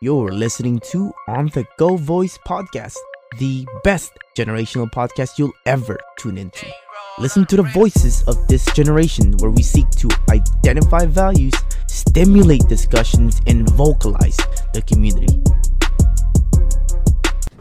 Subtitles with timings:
[0.00, 2.94] You're listening to On the Go Voice Podcast,
[3.40, 6.68] the best generational podcast you'll ever tune into.
[7.18, 11.54] Listen to the voices of this generation where we seek to identify values,
[11.88, 14.36] stimulate discussions, and vocalize
[14.72, 15.42] the community.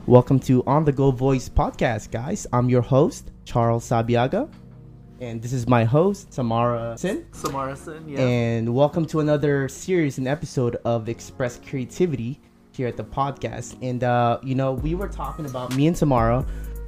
[0.06, 2.46] Welcome to On the Go Voice Podcast, guys.
[2.54, 4.48] I'm your host, Charles Sabiaga.
[5.20, 7.26] And this is my host, Samara Sin.
[7.32, 8.20] Samara Sin, yeah.
[8.20, 12.40] And welcome to another series and episode of Express Creativity
[12.72, 13.78] here at the podcast.
[13.82, 16.46] And, uh, you know, we were talking about me and Samara,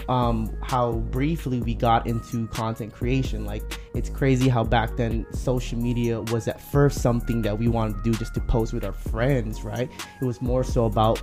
[0.09, 3.45] um, how briefly we got into content creation.
[3.45, 3.63] Like,
[3.95, 8.11] it's crazy how back then social media was at first something that we wanted to
[8.11, 9.89] do just to post with our friends, right?
[10.21, 11.19] It was more so about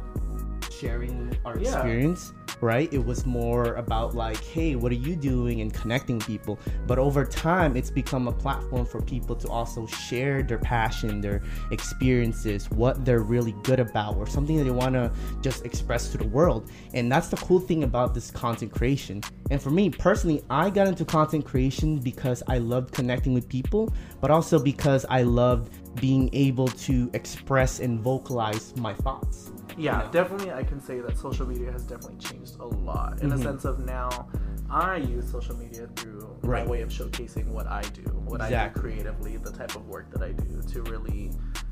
[0.80, 1.68] sharing our Yeah.
[1.70, 2.92] experience right?
[2.92, 6.58] It was more about like hey what are you doing and connecting people?
[6.86, 11.42] But over time it's become a platform for people to also share their passion their
[11.70, 16.18] experiences what they're really good about or something that they want to just express to
[16.18, 16.70] the world.
[16.94, 19.22] And that's the cool thing about this content creation.
[19.50, 23.92] And for me personally i got into content creation because i loved connecting with people
[24.20, 30.10] but also because i loved being able to express and vocalize my thoughts yeah, know.
[30.10, 33.34] definitely I can say that social media has definitely changed a lot in Mhm.
[33.34, 34.28] a sense of now
[34.68, 36.64] I use social media through Right.
[36.64, 40.10] my way of showcasing what I do, what I do creatively, the type of work
[40.10, 41.30] that I do to really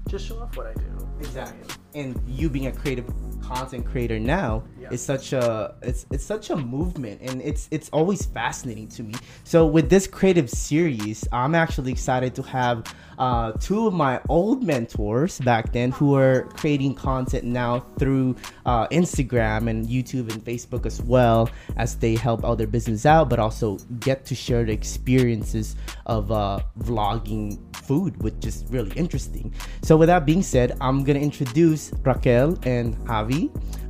[0.08, 1.08] just show off what I do.
[1.18, 1.74] Exactly.
[1.94, 3.06] And you being a creative
[3.48, 4.88] content creator now Yeah.
[4.94, 9.14] is such a it's it's such a movement and it's it's always fascinating to me.
[9.44, 12.76] So with this creative series, I'm actually excited to have
[13.24, 18.34] uh, two of my old mentors back then who are creating content now through
[18.66, 23.38] uh, Instagram and YouTube and Facebook as well as they help other business out, but
[23.38, 29.46] also get to share the experiences of uh, vlogging food, which is really interesting.
[29.82, 33.33] So, with that being said, I'm gonna introduce Raquel and Javi.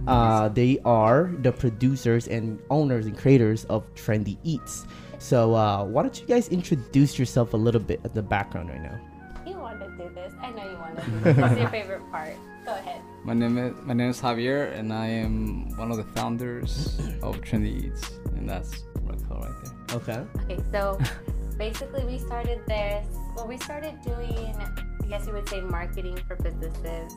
[0.06, 4.86] Uh, they are the producers and owners and creators of Trendi Eats.
[5.18, 8.82] So, uh, why don't you guys introduce yourself a little bit at the background right
[8.82, 9.00] now?
[9.46, 10.32] You want to do this.
[10.42, 11.36] I know you want to do this.
[11.36, 12.36] What's your favorite part?
[12.66, 13.00] Go ahead.
[13.24, 17.40] My name is my name is Javier, and I am one of the founders of
[17.40, 19.96] Trendi Eats, and that's Raquel right there.
[19.96, 20.24] Okay.
[20.44, 20.98] Okay, so
[21.58, 23.06] basically we started this.
[23.34, 27.12] Well, we started doing, I guess you would say, marketing for businesses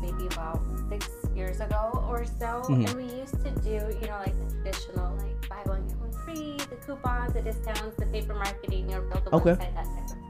[0.00, 2.62] maybe about six years ago or so.
[2.68, 2.88] Mhm.
[2.88, 3.70] And we used to do,
[4.00, 7.96] you know, like the traditional, like buy one get one free, the coupons, the discounts,
[7.96, 9.50] the paper marketing, or build a Okay.
[9.52, 10.22] website, that type of thing.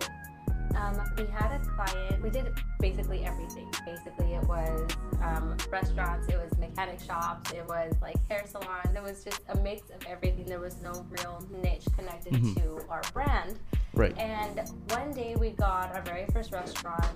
[0.77, 2.23] Um, we had a client.
[2.23, 3.67] We did basically everything.
[3.87, 4.87] Basically, it was
[5.23, 8.95] um, restaurants, it was mechanic shops, it was like hair salons.
[8.95, 10.45] It was just a mix of everything.
[10.45, 12.55] There was no real niche connected Mhm.
[12.57, 13.59] to our brand.
[13.95, 14.17] Right.
[14.19, 17.07] And one day we got our very first restaurant,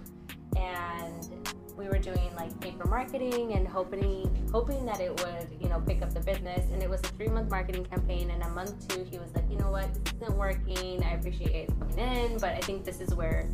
[0.57, 1.29] and
[1.77, 6.03] we were doing like paper marketing and hoping hoping that it would you know pick
[6.03, 6.71] up the business.
[6.73, 8.31] And it was a three month marketing campaign.
[8.31, 11.03] And a month two, he was like, you know what, this isn't working.
[11.05, 13.49] I appreciate it coming in, but I think this is where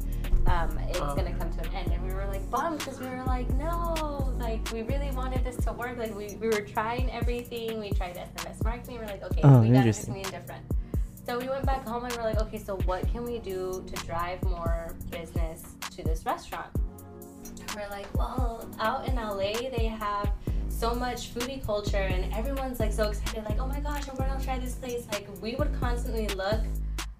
[0.47, 1.15] um, it's Oh.
[1.16, 1.93] gonna come to an end.
[1.93, 5.56] And we were like bummed because we were like, no, like we really wanted this
[5.65, 5.97] to work.
[5.98, 7.78] Like we, we were trying everything.
[7.81, 8.98] We tried SMS marketing.
[8.98, 10.15] We're like, okay, Oh, we got interesting.
[10.15, 10.65] something different.
[11.27, 14.06] So we went back home and we're like, okay, so what can we do to
[14.06, 16.69] drive more business to this restaurant?
[17.75, 20.31] We're like, well, out in LA, they have
[20.69, 24.39] so much foodie culture and everyone's like so excited, like, oh my gosh, I want
[24.39, 25.06] to try this place.
[25.11, 26.61] Like, we would constantly look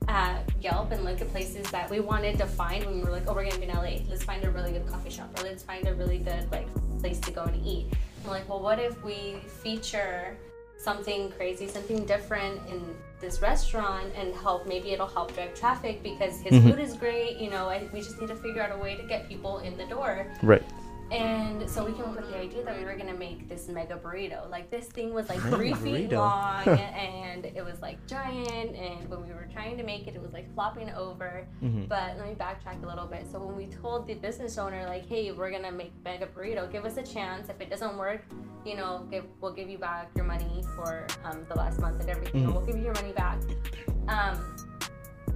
[0.09, 3.25] at Yelp and look at places that we wanted to find when we were like,
[3.27, 3.99] oh, we're gonna be in LA.
[4.09, 6.69] Let's find a really good coffee shop or let's find a really good like
[7.01, 7.87] place to go and eat.
[8.25, 10.37] We're like, well, what if we feature
[10.79, 14.67] something crazy, something different in this restaurant and help?
[14.67, 16.71] Maybe it'll help drive traffic because his Mhm.
[16.71, 17.39] food is great.
[17.39, 19.77] You know, I, we just need to figure out a way to get people in
[19.77, 20.27] the door.
[20.43, 20.63] Right.
[21.11, 23.97] And so we came up with the idea that we were gonna make this mega
[23.97, 24.51] burrito.
[24.51, 28.75] Like this thing was like three feet long and it was like giant.
[28.75, 31.47] And when we were trying to make it, it was like flopping over.
[31.63, 31.89] Mhm.
[31.89, 33.27] But let me backtrack a little bit.
[33.31, 36.71] So when we told the business owner like, "Hey, we're gonna make mega burrito.
[36.71, 37.49] Give us a chance.
[37.49, 38.25] If it doesn't work,
[38.65, 42.11] you know, give, we'll give you back your money for um, the last month and
[42.11, 42.47] everything.
[42.49, 42.53] Mhm.
[42.53, 43.39] We'll give you your money back."
[44.09, 44.57] Um,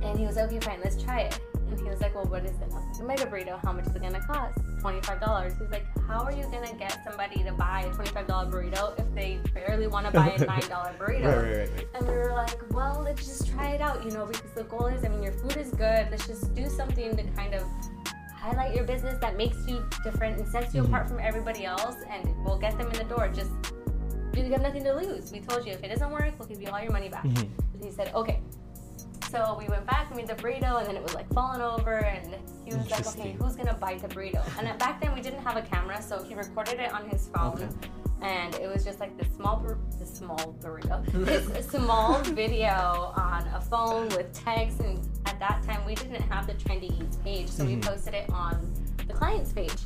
[0.02, 1.40] and he was okay, fine, let's try it.
[1.70, 2.62] And he was like, well, what is it?
[2.62, 3.61] I was like, a mega burrito.
[3.64, 4.58] How much is it gonna cost?
[4.81, 5.52] Twenty-five dollars.
[5.58, 9.12] He's like, how are you gonna get somebody to buy a twenty-five dollar burrito if
[9.14, 11.26] they barely want to buy a nine dollar burrito?
[11.26, 11.87] Right, right, right.
[11.94, 14.87] And we were like, well, let's just try it out, you know, because the goal
[14.87, 16.08] is, I mean, your food is good.
[16.11, 17.62] Let's just do something to kind of
[18.34, 20.87] highlight your business that makes you different and sets you Mhm.
[20.88, 23.28] apart from everybody else, and we'll get them in the door.
[23.28, 23.50] Just
[24.34, 25.31] you have nothing to lose.
[25.31, 27.25] We told you if it doesn't work, we'll give you all your money back.
[27.25, 27.49] Mhm.
[27.75, 28.40] And he said, okay.
[29.30, 31.98] So we went back and made the burrito, and then it was like falling over,
[31.98, 32.34] and
[32.64, 35.42] he was like, "Okay, who's gonna bite the burrito?" And then back then we didn't
[35.44, 37.90] have a camera, so he recorded it on his phone, Okay.
[38.22, 41.04] and it was just like this small, bur- this small burrito,
[41.54, 44.80] this small video on a phone with text.
[44.80, 47.84] And at that time, we didn't have the Trendi Eats page, so we Mhm.
[47.86, 48.54] posted it on
[49.06, 49.82] the client's page.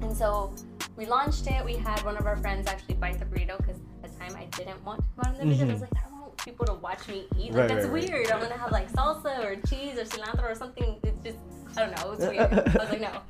[0.00, 0.54] And so
[0.96, 1.62] we launched it.
[1.62, 4.46] We had one of our friends actually bite the burrito because at the time I
[4.56, 5.68] didn't want to come on the video.
[5.68, 5.80] I was Mhm.
[5.82, 7.52] like, I don't want people to watch me eat.
[7.52, 8.10] Like Right, that's right, right.
[8.12, 8.30] weird.
[8.30, 10.98] I'm gonna have like salsa or cheese or cilantro or something.
[11.02, 11.38] It's just
[11.76, 12.12] I don't know.
[12.12, 12.52] It's weird.
[12.76, 13.20] I was like, no.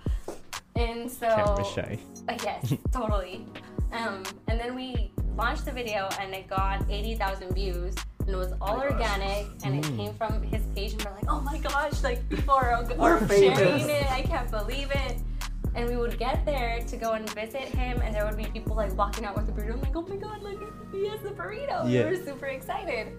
[0.77, 1.99] And so Camera shy.
[2.29, 3.47] uh, yes, totally.
[3.93, 7.95] Um, and then we launched the video and it got 80,000 views.
[8.21, 8.93] And it was all my gosh.
[8.93, 9.97] organic and it Mm.
[9.97, 10.93] came from his page.
[10.95, 14.11] And we're like, oh my gosh, like people are, We're sharing it.
[14.11, 15.17] I can't believe it.
[15.77, 18.75] And we would get there to go and visit him, and there would be people
[18.75, 19.75] like walking out with the burrito.
[19.75, 20.59] I'm like, oh my god, like
[20.91, 21.89] he has the burrito.
[21.89, 22.09] Yeah.
[22.09, 23.13] We were super excited.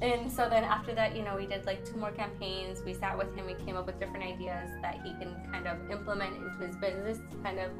[0.00, 2.82] And so then after that, you know, we did like two more campaigns.
[2.82, 3.46] We sat with him.
[3.46, 7.18] We came up with different ideas that he can kind of implement into his business
[7.30, 7.70] to kind of,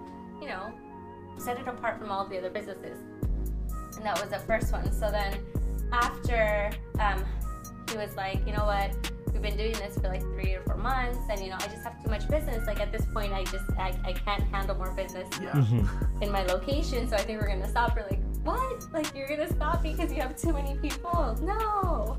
[0.40, 0.72] you know,
[1.38, 2.98] set it apart from all the other businesses.
[3.96, 4.92] And that was the first one.
[4.92, 5.38] So then
[5.92, 6.70] after
[7.00, 7.24] um,
[7.90, 8.92] he was like, you know what,
[9.34, 11.82] we've been doing this for like three or four months, and you know, I just
[11.84, 12.66] have too much business.
[12.66, 15.50] Like at this point, I just I, I can't handle more business Yeah.
[15.52, 16.22] Mhm.
[16.22, 17.94] in my location, so I think we're gonna stop.
[17.96, 18.84] We're like, what?
[18.92, 21.36] Like you're gonna stop because you have too many people?
[21.42, 22.16] No.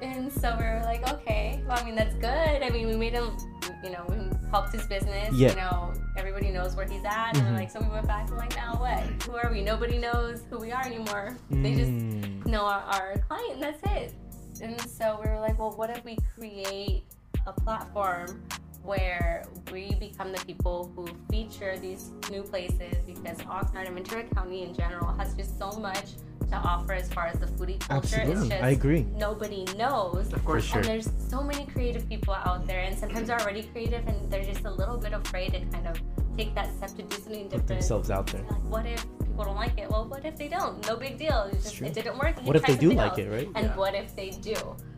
[0.00, 1.62] And so we were like, okay.
[1.66, 2.62] Well, I mean that's good.
[2.62, 3.36] I mean we made him,
[3.82, 4.16] you know, we
[4.50, 5.34] helped his business.
[5.34, 5.50] Yeah.
[5.50, 7.36] You know, everybody knows where he's at.
[7.36, 7.54] And Mhm.
[7.58, 9.02] like so we went back and like, now what?
[9.24, 9.60] Who are we?
[9.60, 11.36] Nobody knows who we are anymore.
[11.50, 12.46] They just Mm.
[12.46, 14.14] know our, our client and that's it
[14.60, 17.04] and so we were like well what if we create
[17.46, 18.42] a platform
[18.82, 24.62] where we become the people who feature these new places because Oxnard and Ventura County
[24.62, 26.12] in general has just so much
[26.50, 29.02] to offer as far as the foodie culture it's just I agree.
[29.16, 30.64] nobody knows Of course.
[30.64, 30.78] sure.
[30.78, 34.44] and there's so many creative people out there and sometimes they're already creative and they're
[34.44, 36.00] just a little bit afraid to kind of
[36.38, 38.42] take that step to do something Put different themselves out there.
[38.48, 39.04] like what if
[39.38, 41.94] people don't like it well what if they don't no big deal it's just, it
[41.94, 43.18] didn't work What if they do like else.
[43.20, 43.46] it, right?
[43.54, 43.76] and Yeah.
[43.76, 44.56] what if they do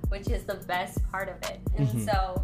[0.09, 2.05] which is the best part of it and Mhm.
[2.11, 2.43] so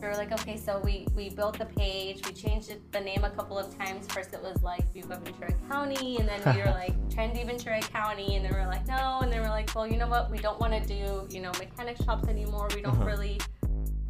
[0.00, 3.24] we were like okay so we we built the page we changed it, the name
[3.24, 6.70] a couple of times first it was like Viva Ventura County and then we were
[6.82, 9.86] like trendy Ventura County and then we are like no and then we're like well
[9.86, 12.92] you know what we don't want to do you know mechanic shops anymore we don't
[12.96, 13.06] Uh-huh.
[13.12, 13.40] really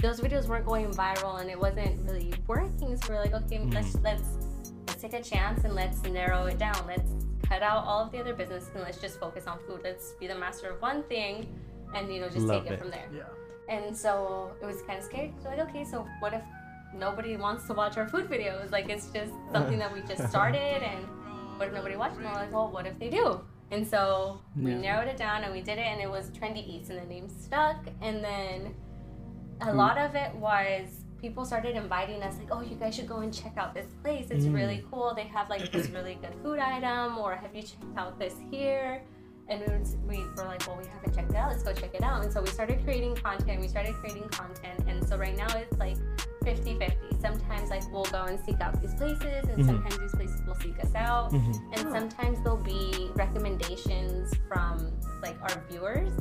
[0.02, 3.72] those videos weren't going viral and it wasn't really working so we're like okay Mm.
[3.74, 4.28] let's let's
[4.88, 7.12] let's take a chance and let's narrow it down let's
[7.48, 10.26] cut out all of the other business and let's just focus on food let's be
[10.26, 11.46] the master of one thing
[11.94, 12.80] and you know just Love take it, it.
[12.80, 13.22] from there Yeah.
[13.74, 15.32] and so it was kind of scary.
[15.42, 16.42] So like, okay, so what if
[16.94, 18.70] nobody wants to watch our food videos?
[18.72, 21.06] Like it's just something that we just started, and
[21.58, 22.18] what if nobody watches?
[22.18, 23.40] And we're like, well, what if they do?
[23.70, 24.78] And so we Yeah.
[24.80, 27.28] narrowed it down, and we did it, and it was Trendi Eats, and the name
[27.28, 27.80] stuck.
[28.00, 28.74] And then
[29.60, 29.74] a Mm.
[29.76, 33.32] lot of it was people started inviting us, like, oh, you guys should go and
[33.34, 34.30] check out this place.
[34.30, 34.54] It's Mm.
[34.54, 35.14] really cool.
[35.14, 39.02] They have like this really good food item, or have you checked out this here?
[39.50, 39.62] and
[40.06, 41.48] we were, like, well, we haven't checked it out.
[41.50, 42.22] Let's go check it out.
[42.22, 43.62] And so we started creating content.
[43.62, 44.78] We started creating content.
[44.86, 45.96] And so right now it's like
[46.44, 47.16] 50 50.
[47.18, 49.64] Sometimes like we'll go and seek out these places, and Mhm.
[49.64, 51.32] sometimes these places will seek us out.
[51.32, 51.54] Mhm.
[51.72, 54.92] And sometimes there'll be recommendations from
[55.22, 56.12] like our viewers.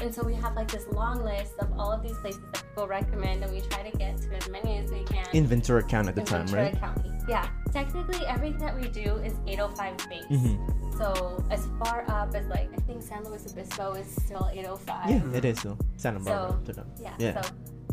[0.00, 2.86] And so we have like this long list of all of these places that people
[2.88, 5.26] recommend, and we try to get to as many as we can.
[5.32, 6.78] In Ventura County at the in time, Ventura right?
[6.80, 7.10] County.
[7.28, 7.48] Yeah.
[7.72, 10.24] Technically, everything that we do is 805 base.
[10.30, 10.98] Mhm.
[10.98, 15.10] So as far up as like I think San Luis Obispo is still 805.
[15.10, 15.78] Yeah, it is though.
[15.96, 16.90] Santa Barbara So- to them.
[17.00, 17.14] Yeah.
[17.18, 17.40] Yeah.
[17.40, 17.50] So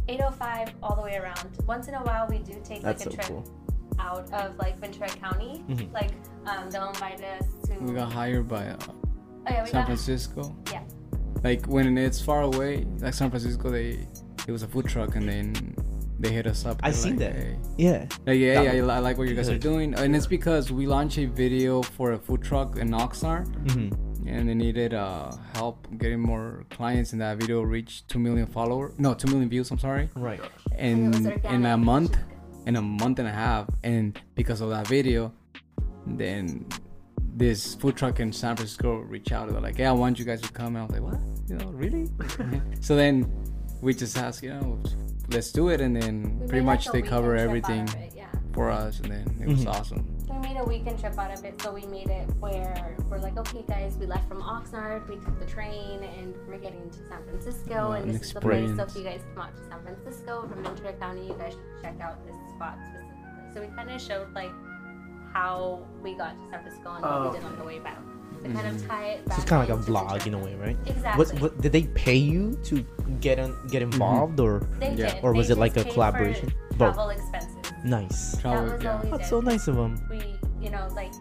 [0.08, 1.48] 805 all the way around.
[1.68, 3.46] Once in a while, we do take That's like so a trip cool.
[4.00, 5.64] out of like Ventura County.
[5.70, 5.94] Mhm.
[5.94, 6.12] Like
[6.48, 7.76] um, they'll invite us to.
[7.80, 8.94] We got hired by uh, oh
[9.48, 9.86] yeah, we San got.
[9.86, 10.56] Francisco.
[10.72, 10.82] Yeah.
[11.44, 14.08] Like when it's far away, like San Francisco, they
[14.48, 15.76] it was a food truck and then
[16.20, 16.80] they hit us up.
[16.84, 17.36] I They're seen like, that.
[17.36, 18.06] "Hey." Yeah.
[18.26, 20.16] Like, yeah, That yeah, I was li- I like what you guys are doing, and
[20.16, 23.90] it's because we launched a video for a food truck in Oxnard, hmm
[24.28, 28.94] and they needed uh, help getting more clients, and that video reached two million followers.
[29.00, 29.72] No, two million views.
[29.72, 30.10] I'm sorry.
[30.16, 30.42] Right.
[30.78, 32.18] And And in a month,
[32.68, 35.32] in a month and a half, and because of that video,
[36.06, 36.66] then
[37.36, 39.50] this food truck in San Francisco reached out.
[39.50, 41.20] They're like, "Yeah, I want you guys to come." And I was like, "What?
[41.48, 42.10] You know, really?"
[42.82, 43.32] so then
[43.82, 44.80] we just asked, you know,
[45.32, 48.04] let's do it, and then we pretty much like, they cover weekend trip out everything
[48.04, 48.26] it, Yeah.
[48.54, 49.70] for us, and then it was Mhm.
[49.70, 50.16] awesome.
[50.30, 53.38] We made a weekend trip out of it, so we made it where we're like,
[53.38, 57.24] okay, guys, we left from Oxnard, we took the train, and we're getting to San
[57.24, 58.76] Francisco, Wow, and an this is the place.
[58.76, 61.82] So if you guys come out to San Francisco from Ventura County, you guys should
[61.82, 63.54] check out this spot specifically.
[63.54, 64.52] So we kind of showed like
[65.34, 67.98] how we got to San Francisco and what Oh, we did on the way back.
[68.44, 69.36] to kind of tie it back.
[69.38, 70.78] So it's kind of like a vlog in a way, right?
[70.86, 71.26] Exactly.
[71.26, 72.86] What, what did they pay you to
[73.20, 75.14] get on, get involved or They Yeah.
[75.16, 75.24] did.
[75.24, 76.50] or was They it like a collaboration?
[76.72, 76.96] For Both.
[76.96, 77.56] travel expenses.
[77.84, 78.38] Nice.
[78.42, 78.94] Travel, that was yeah.
[78.96, 79.30] all we That's did.
[79.30, 80.02] so nice of them.
[80.10, 81.12] we you know like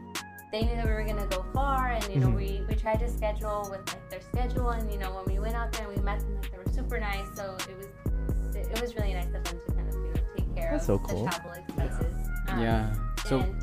[0.50, 2.36] they knew that we were gonna go far and you know Mhm.
[2.36, 5.54] we we tried to schedule with like their schedule and you know when we went
[5.54, 8.66] out there and we met them like they were super nice so it was it,
[8.74, 10.98] it was really nice of them to kind of you know take care That's of
[11.00, 11.24] so the cool.
[11.28, 12.14] travel expenses
[12.48, 12.94] um, yeah.
[13.26, 13.62] So and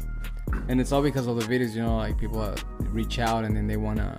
[0.67, 2.55] and it's all because of the videos you know like people uh,
[2.91, 4.17] reach out and then they want to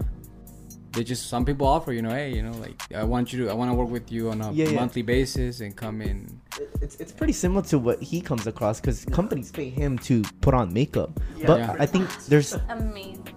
[0.92, 3.50] they just some people offer you know hey you know like i want you to
[3.50, 4.80] i want to work with you on a Yeah, yeah.
[4.80, 6.40] monthly basis and come in
[6.80, 10.54] It's, it's pretty similar to what he comes across because companies pay him to put
[10.54, 11.11] on makeup.
[11.37, 11.47] Yeah.
[11.47, 11.76] but Yeah.
[11.78, 13.28] I think there's amazing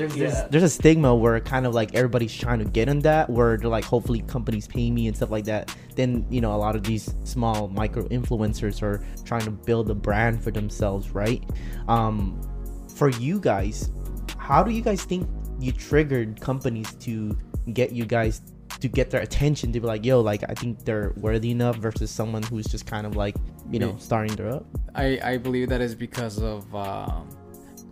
[0.00, 0.30] there's, Yeah.
[0.30, 3.56] there's there's a stigma where kind of like everybody's trying to get in that where
[3.56, 5.74] they're like hopefully companies pay me and stuff like that.
[5.94, 9.94] Then you know a lot of these small micro influencers are trying to build a
[9.94, 11.42] brand for themselves right?
[11.88, 12.40] Um
[12.96, 13.90] for you guys
[14.36, 15.28] how do you guys think
[15.60, 17.36] you triggered companies to
[17.72, 18.42] get you guys
[18.80, 22.10] to get their attention to be like yo like i think they're worthy enough versus
[22.10, 23.36] someone who's just kind of like
[23.70, 24.66] you know starting their up?
[24.94, 27.28] I i believe that is because of um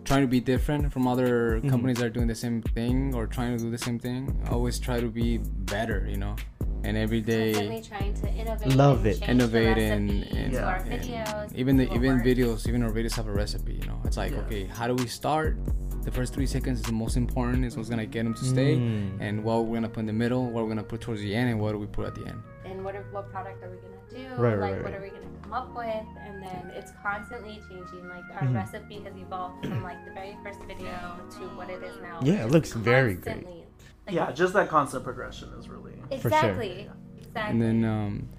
[0.09, 1.69] trying to be different from other Mhm.
[1.69, 4.49] companies that are doing the same thing or trying to do the same thing I
[4.49, 6.35] always try to be better you know
[6.83, 9.19] and every day constantly trying to innovate Love it.
[9.19, 12.27] change Innovate and- and- to our and videos even the even works.
[12.27, 14.39] videos even our videos have a recipe you know it's like Yeah.
[14.45, 15.57] okay how do we start
[16.01, 18.77] the first three seconds is the most important is what's gonna get them to stay
[18.77, 19.11] Mm.
[19.19, 21.51] and what we're gonna put in the middle what we're gonna put towards the end
[21.51, 23.77] and what do we put at the end and what are, what product are we
[23.77, 24.41] gonna do?
[24.41, 24.95] Right, like right, what right.
[24.95, 26.05] are we gonna come up with?
[26.25, 28.07] And then it's constantly changing.
[28.07, 28.55] Like our Mhm.
[28.55, 30.91] recipe has evolved from like the very first video
[31.37, 32.19] to what it is now.
[32.21, 33.45] Yeah, it just looks very great.
[33.45, 33.65] like,
[34.09, 35.93] yeah, just that constant progression is really.
[35.93, 36.51] For sure.
[36.51, 36.89] Exactly.
[37.17, 37.51] Exactly.
[37.51, 38.29] and then um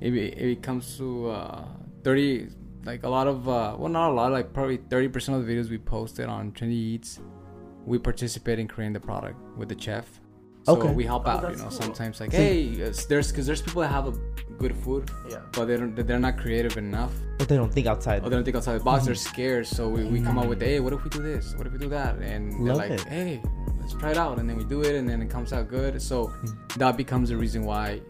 [0.00, 1.64] if it, if it comes to uh
[2.04, 2.48] 30
[2.84, 5.68] like a lot of uh well not a lot like probably 30% of the videos
[5.68, 7.20] we posted on Trendi Eats
[7.84, 10.19] we participate in creating the product with the chef
[10.64, 10.92] so Okay.
[10.92, 11.70] we help Oh, out you know cool.
[11.70, 14.14] sometimes like hey there's because there's people that have a
[14.58, 15.38] good food Yeah.
[15.52, 18.44] but they don't they're not creative enough but they don't think outside or they don't
[18.44, 19.32] think outside the box they're Mm-hmm.
[19.34, 21.72] scared so we, we come up with hey what if we do this what if
[21.72, 23.00] we do that and they're like it.
[23.04, 23.42] hey
[23.80, 26.00] let's try it out and then we do it and then it comes out good
[26.02, 26.74] so Mm.
[26.76, 28.00] that becomes the reason why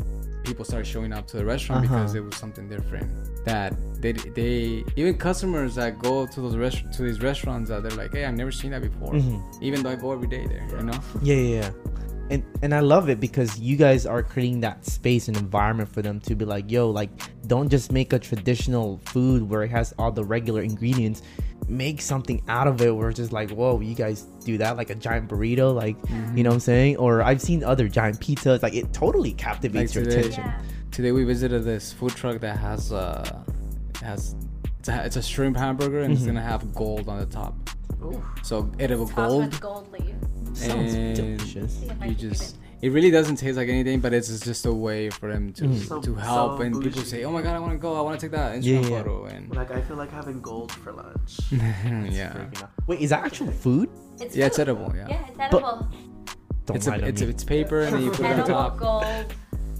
[0.42, 2.18] people start showing up to the restaurant because Uh-huh.
[2.18, 3.08] it was something different
[3.44, 7.98] that they they even customers that go to those rest to these restaurants that they're
[8.02, 9.40] like hey i've never seen that before Mhm.
[9.62, 11.70] even though i go every day there you know Yeah, yeah, yeah.
[12.30, 16.00] And and I love it because you guys are creating that space and environment for
[16.00, 17.10] them to be like, yo, like
[17.48, 21.22] don't just make a traditional food where it has all the regular ingredients.
[21.68, 24.90] Make something out of it where it's just like, whoa, you guys do that like
[24.90, 25.96] a giant burrito, like
[26.34, 26.96] you know what I'm saying?
[26.98, 30.44] Or I've seen other giant pizzas, like it totally captivates Like your today- attention.
[30.44, 30.62] yeah.
[30.92, 33.42] today we visited this food truck that has uh
[34.02, 34.34] has
[34.78, 36.26] it's a, it's a shrimp hamburger and it's Mhm.
[36.26, 37.54] gonna have gold on the top
[38.02, 38.22] Ooh.
[38.42, 40.14] so edible Topped gold with gold leaf.
[40.52, 41.72] Sounds and delicious.
[41.80, 44.72] See if I you just it really doesn't taste like anything but it's just a
[44.72, 45.86] way for them to Mhm.
[45.88, 48.00] So- to help so and people say oh my god i want to go i
[48.00, 49.02] want to take that Instagram Yeah, yeah.
[49.02, 51.38] photo and Like I feel like having gold for lunch.
[52.10, 52.46] yeah
[52.86, 53.88] Wait, is that actual food?
[54.20, 55.88] It's yeah it's edible yeah, Yeah, it's edible.
[56.66, 58.46] Don't it's a, to it's, a, it's paper and then you put it on edible
[58.54, 59.04] top gold.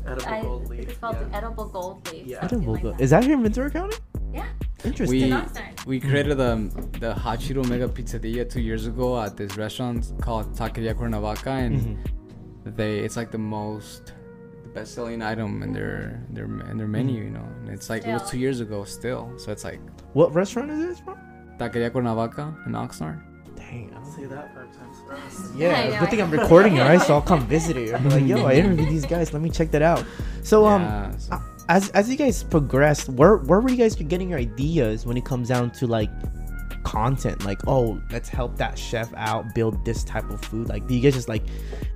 [0.07, 0.89] Edible I, gold I leaf.
[0.89, 1.37] it's called yeah.
[1.39, 2.27] edible gold leaf.
[2.27, 2.41] Yeah.
[2.41, 2.99] something Edible like gold.
[2.99, 3.03] that.
[3.05, 3.97] Is that here in Ventura County?
[4.33, 4.47] Yeah.
[4.85, 5.31] Interesting.
[5.87, 6.53] we we created the
[7.01, 11.81] the hot Cheeto mega pizzadilla two years ago at this restaurant called Taqueria Cuernavaca and
[11.81, 12.77] Mhm.
[12.77, 14.13] they it's like the most
[14.65, 18.07] the best selling item in their their in their menu you know and it's like
[18.07, 19.81] it was two years ago still so it's like
[20.13, 21.17] What restaurant is this from?
[21.59, 23.21] Taqueria Cuernavaca in Oxnard
[23.57, 25.55] Dang, I don't Say that five times fast.
[25.55, 27.01] Yeah, I good thing I I'm recording it, right?
[27.07, 27.93] So I'll come visit it.
[27.95, 29.33] I'll be like, yo, I interviewed these guys.
[29.35, 30.03] Let me check that out.
[30.43, 33.95] So, um, yeah, so- uh, as as you guys progressed, where where were you guys
[33.95, 36.11] getting your ideas when it comes down to like
[36.83, 37.45] content?
[37.45, 40.69] Like, oh, let's help that chef out build this type of food.
[40.69, 41.45] Like, do you guys just like?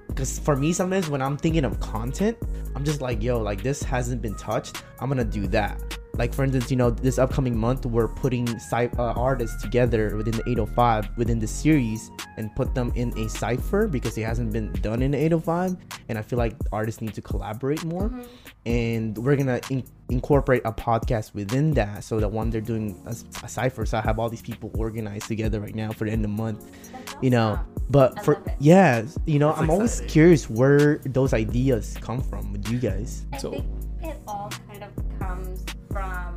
[0.07, 2.39] Because for me, sometimes when I'm thinking of content,
[2.77, 4.85] I'm just like, yo, like this hasn't been touched.
[5.01, 5.99] I'm gonna do that.
[6.17, 10.33] Like for instance, you know, this upcoming month we're putting cy- uh, artists together within
[10.35, 14.73] the 805 within the series and put them in a cipher because it hasn't been
[14.75, 15.77] done in the 805,
[16.09, 18.09] and I feel like artists need to collaborate more.
[18.11, 18.25] Mhm.
[18.67, 23.15] And we're gonna in- incorporate a podcast within that, so that one they're doing a,
[23.45, 23.85] a cipher.
[23.87, 26.37] So I have all these people organized together right now for the end of the
[26.43, 27.67] month That's you know awesome.
[27.91, 32.53] but I for yeah you know That's i'm always curious where those ideas come from
[32.53, 33.65] with you guys I So- think
[34.03, 36.35] it all kind of comes from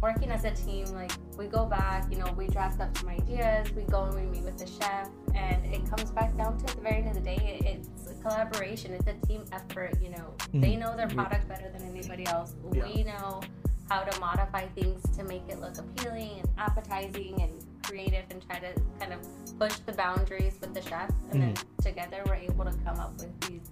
[0.00, 0.86] working as a team.
[0.86, 4.22] Like we go back, you know, we draft up some ideas, we go and we
[4.22, 7.20] meet with the chef, and it comes back down to the very end of the
[7.20, 8.92] day, it's a collaboration.
[8.94, 9.92] It's a team effort.
[10.02, 10.60] You know, mm-hmm.
[10.60, 11.18] they know their mm-hmm.
[11.18, 12.54] product better than anybody else.
[12.72, 12.84] Yeah.
[12.84, 13.42] We know
[13.88, 18.60] how to modify things to make it look appealing and appetizing and creative and try
[18.60, 19.18] to kind of
[19.58, 21.82] push the boundaries with the chef, and then mm-hmm.
[21.82, 23.70] together we're able to come up with these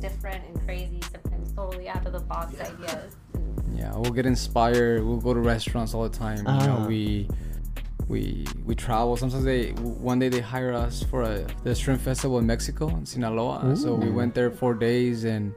[0.00, 3.16] different and crazy, sometimes totally out of the box ideas.
[3.74, 5.04] Yeah, we'll get inspired.
[5.04, 6.38] We'll go to restaurants all the time.
[6.38, 6.66] You Ah.
[6.66, 7.28] know, we
[8.08, 9.16] we we travel.
[9.16, 13.06] Sometimes they one day they hire us for a the shrimp festival in Mexico in
[13.06, 13.74] Sinaloa.
[13.76, 15.54] So we went there four days and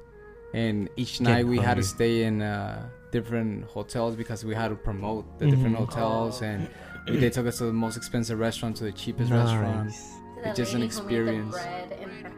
[0.54, 4.70] and each Get night we had to stay in uh, different hotels because we had
[4.70, 5.80] to promote the different Mhm.
[5.86, 6.68] hotels and
[7.08, 9.86] they took us to the most expensive restaurant to the cheapest restaurant.
[9.88, 10.14] Nice.
[10.44, 11.56] The It's just an lady who made experience.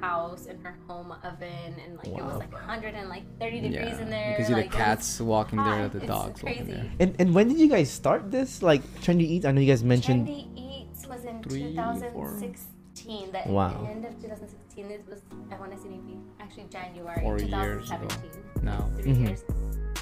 [0.02, 3.62] The bread in her house, in her home oven, and like it was like 130
[3.62, 4.30] degrees Yeah, in there.
[4.32, 5.92] you can see like, the cats walking there, hot.
[5.92, 6.92] the It's dogs walking there.
[7.00, 8.62] And and when did you guys start this?
[8.62, 9.46] Like Trendi Eats?
[9.46, 10.28] I know you guys mentioned.
[10.28, 11.76] Trendi Eats was in Three,
[12.14, 12.30] four.
[12.40, 13.32] 2016.
[13.32, 13.88] The Wow.
[13.90, 14.69] end of 2016.
[14.88, 15.22] It was
[15.52, 18.08] I want to say maybe actually January Four years ago.
[18.08, 18.42] 2017.
[18.64, 19.28] Now, 3 Mhm.
[19.28, 19.44] years.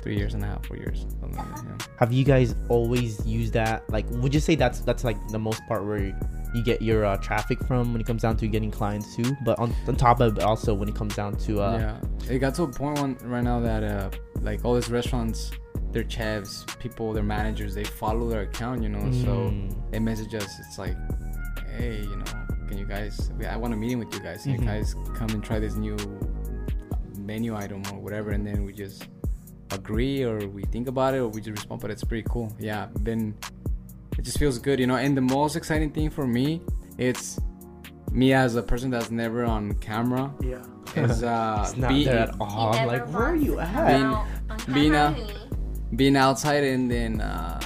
[0.03, 1.05] three years and a half, four years.
[1.19, 1.86] something like that, yeah.
[2.00, 3.84] Have you guys always used that?
[3.89, 5.98] Like, would you say that's that's like the most part where
[6.55, 9.36] you get your uh, traffic from when it comes down to getting clients too?
[9.43, 11.77] But on, on top of it, also when it comes down to uh,
[12.27, 14.10] yeah, it got to a point one, right now that uh,
[14.41, 15.51] like all these restaurants,
[15.91, 19.12] their chefs, people, their managers, they follow their account, you know.
[19.12, 19.74] So Mm.
[19.91, 20.57] they message us.
[20.60, 20.96] It's like,
[21.75, 22.25] hey, you know,
[22.67, 23.31] can you guys?
[23.50, 24.43] I want a meeting with you guys.
[24.43, 24.59] Can Mhm.
[24.62, 25.95] you guys come and try this new
[27.17, 28.31] menu item or whatever?
[28.31, 29.07] And then we just
[29.71, 31.81] agree or we think about it or we just respond.
[31.81, 32.51] But it's pretty cool.
[32.59, 33.36] Yeah, then
[34.17, 34.95] It just feels good, you know.
[34.95, 36.59] And the most exciting thing for me,
[36.97, 37.39] it's
[38.12, 40.63] me as a person that's never on camera Yeah.
[40.95, 42.74] is uh it's not be- there at all.
[42.74, 43.86] I'm like, where are you at?
[43.88, 45.27] Being- being camera
[45.91, 47.59] a- being outside and then uh,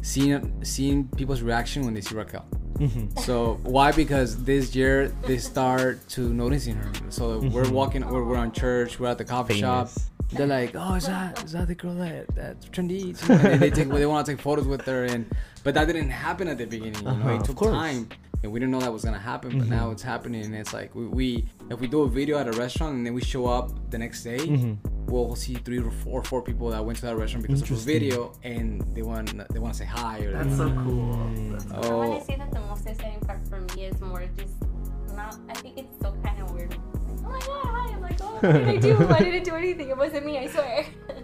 [0.00, 2.44] seeing seeing people's reaction when they see Raquel.
[2.78, 3.18] Mhm.
[3.20, 3.92] So why?
[3.92, 6.90] Because this year they start to noticing her.
[7.10, 9.88] So we're walking, we're, we're on church, we're at the coffee shop.
[10.32, 13.14] They're like, oh, is that is that the girl that that's trendy?
[13.30, 15.24] And they, they take they want to take photos with her, and
[15.62, 16.96] but that didn't happen at the beginning.
[16.96, 18.08] You know, Uh-huh, it took time,
[18.42, 19.58] and we didn't know that was gonna happen.
[19.58, 19.70] But Mhm.
[19.70, 22.52] now it's happening, and it's like we, we if we do a video at a
[22.52, 24.76] restaurant and then we show up the next day, Mhm.
[25.08, 27.74] we'll see three or four, four people that went to that restaurant because of a
[27.74, 31.14] video, and they want they want to say hi or That's so cool.
[31.16, 31.52] Mm.
[31.52, 34.22] That's I oh want to say that the most exciting part for me is more
[34.36, 34.54] just
[35.16, 35.36] not.
[35.48, 36.76] I think it's still kind of weird.
[37.24, 37.92] Oh my god, hi!
[37.94, 39.08] I'm like, oh, what did I do?
[39.08, 39.88] I didn't do anything.
[39.90, 40.38] It wasn't me.
[40.38, 40.84] I swear.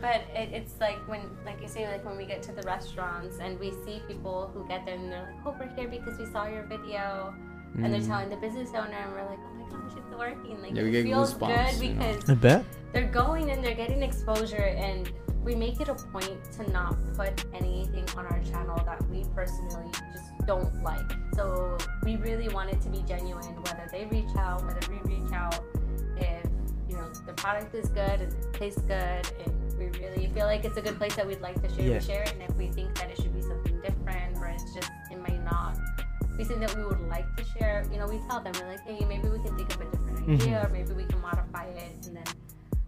[0.00, 3.38] but it, it's like when, like you say, like when we get to the restaurants
[3.40, 6.26] and we see people who get there and they're like, oh, we're here because we
[6.26, 7.34] saw your video,
[7.76, 8.06] and they're Mm.
[8.06, 10.60] telling the business owner, and we're like, oh my gosh, it's working.
[10.62, 12.12] Like Yeah, it feels goosebumps, good you know.
[12.12, 12.64] because I bet.
[12.92, 15.10] they're going and they're getting exposure and
[15.44, 19.88] we make it a point to not put anything on our channel that we personally
[20.12, 24.62] just don't like so we really want it to be genuine whether they reach out
[24.66, 25.58] whether we reach out
[26.18, 26.44] if
[26.88, 30.64] you know the product is good and it tastes good and we really feel like
[30.64, 31.94] it's a good place that we'd like to share Yeah.
[31.94, 34.72] we share it and if we think that it should be something different or it's
[34.74, 35.78] just it might not
[36.36, 38.80] be something that we would like to share you know we tell them we're like
[38.86, 40.34] hey maybe we can think of a different Mhm.
[40.40, 42.24] idea or maybe we can modify it and then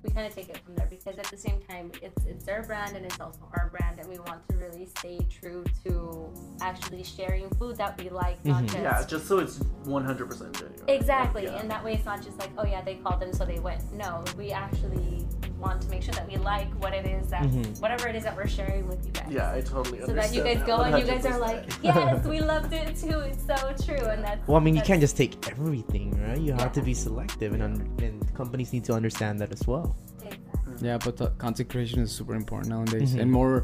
[0.02, 2.62] we kind of take it from there because at the same time it's it's their
[2.64, 6.28] brand and it's also our brand and we want to really stay true to
[6.60, 8.66] actually sharing food that we like not Mhm.
[8.66, 10.88] just Yeah, just so it's 100% genuine.
[10.88, 11.58] exactly Yeah.
[11.60, 13.80] and that way it's not just like oh yeah they called them so they went
[13.92, 15.26] no we actually
[15.62, 17.80] want to make sure that we like what it is that Mhm.
[17.80, 20.06] whatever it is that we're sharing with you guys Yeah, I totally understand.
[20.08, 22.88] so that you understand guys go and you guys are like yes we loved it
[22.96, 26.40] too it's so true and that's Well, I mean, you can't just take everything, right?
[26.46, 29.86] You have to be selective, and, under- and companies need to understand that as well.
[30.24, 30.88] Exactly.
[30.88, 33.20] Yeah, but the content creation is super important nowadays, Mhm.
[33.22, 33.54] and more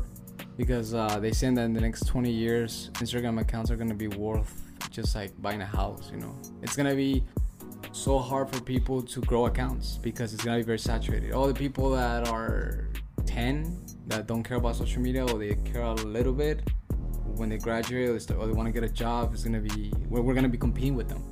[0.56, 4.08] because uh, they say that in the next 20 years, Instagram accounts are gonna be
[4.08, 4.52] worth
[4.90, 6.10] just like buying a house.
[6.12, 7.24] You know, it's gonna be
[7.92, 11.32] so hard for people to grow accounts because it's gonna be very saturated.
[11.32, 12.88] All the people that are
[13.26, 16.68] 10 that don't care about social media or they care a little bit,
[17.36, 19.60] when they graduate or they, start, or they want to get a job, it's gonna
[19.60, 21.22] be we're, we're gonna be competing with them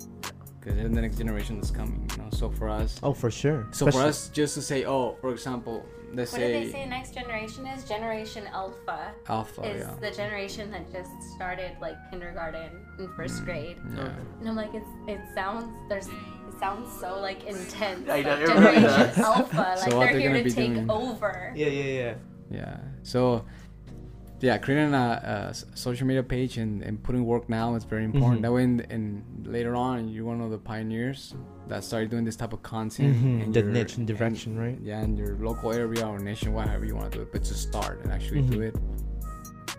[0.61, 2.09] because the next generation is coming.
[2.13, 2.99] You know, so for us.
[3.03, 3.69] Oh, for sure.
[3.71, 6.87] So for us, just to say, oh, for example, let's what say, did they say
[6.87, 9.95] next generation is generation alpha alpha, is yeah.
[10.01, 13.77] the generation that just started like kindergarten and first mm, grade.
[13.95, 14.11] yeah.
[14.41, 16.15] And I'm like, it's it sounds there's it
[16.59, 18.09] sounds so like intense.
[18.09, 19.19] I know, like, it really generation does.
[19.19, 21.53] alpha, like So they're they're here gonna to be take doing- over.
[21.57, 22.15] Yeah, yeah, yeah.
[22.51, 22.77] Yeah.
[23.03, 23.45] So,
[24.41, 28.41] yeah, creating a social media page and, and putting work now is very important.
[28.41, 28.43] Mhm.
[28.43, 31.35] That way, in, in later on, you're one of the pioneers
[31.69, 33.17] that started doing this type of content.
[33.17, 34.79] Mhm, the you're- niche and direction, right?
[34.83, 37.55] Yeah, in your local area or nationwide, however you want to do it, but to
[37.55, 38.69] start and actually do Mhm.
[38.69, 38.77] it,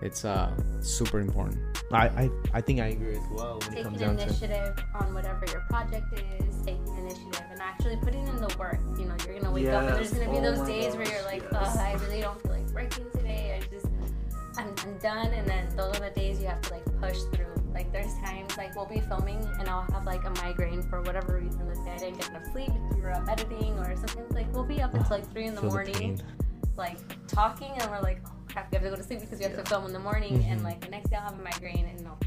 [0.02, 1.60] it's uh super important.
[1.92, 4.24] I, I, I think I agree as well when it comes Taking down to.
[4.24, 8.80] initiative on whatever your project is, taking initiative and actually putting in the work.
[9.00, 11.08] You know, you're gonna wake up and there's gonna be Oh those my days where
[11.08, 11.76] you're like, yes.
[11.78, 13.58] oh, I really don't feel like working today.
[13.62, 13.86] I just,
[14.58, 17.46] I'm, I'm done, and then those are the days you have to like push through.
[17.74, 21.40] Like there's times like we'll be filming and I'll have like a migraine for whatever
[21.40, 21.66] reason.
[21.68, 24.52] Let's say I didn't get enough sleep because we were up editing, or sometimes like
[24.54, 26.22] we'll be up until like three in the Feel the morning,
[26.76, 29.46] like talking, and we're like, oh crap, we have to go to sleep because we
[29.46, 30.64] have to film in the morning, and Mhm.
[30.64, 32.18] like the next day I'll have a migraine, and I'll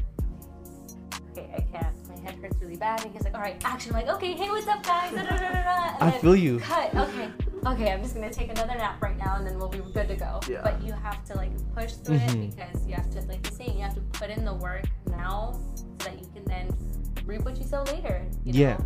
[1.31, 2.09] okay, I can't.
[2.09, 3.03] My head hurts really bad.
[3.05, 3.93] And he's like, all right, action.
[3.95, 5.13] I'm like, okay, hey, what's up, guys?
[5.13, 6.05] Da, da, da.
[6.05, 6.59] I feel you.
[6.59, 6.93] Cut.
[6.93, 7.29] Okay.
[7.65, 10.15] Okay, I'm just gonna take another nap right now, and then we'll be good to
[10.15, 10.39] go.
[10.49, 10.61] Yeah.
[10.63, 12.45] But you have to like push through Mhm.
[12.45, 14.85] it because you have to, like you're saying, you have to put in the work
[15.09, 16.67] now so that you can then
[17.25, 18.25] reap what you sow later.
[18.43, 18.73] You Yeah.
[18.77, 18.85] Know?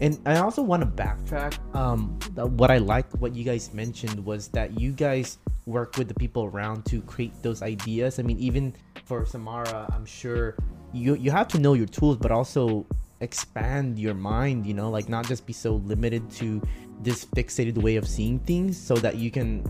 [0.00, 1.54] And I also want to backtrack.
[1.76, 2.18] Um,
[2.56, 6.44] what I like, what you guys mentioned was that you guys work with the people
[6.44, 8.18] around to create those ideas.
[8.18, 8.74] I mean, even
[9.04, 10.56] for Samara, I'm sure
[10.92, 12.86] you you have to know your tools, but also
[13.20, 14.66] expand your mind.
[14.66, 16.62] You know, like not just be so limited to
[17.00, 19.64] this fixated way of seeing things, so that you can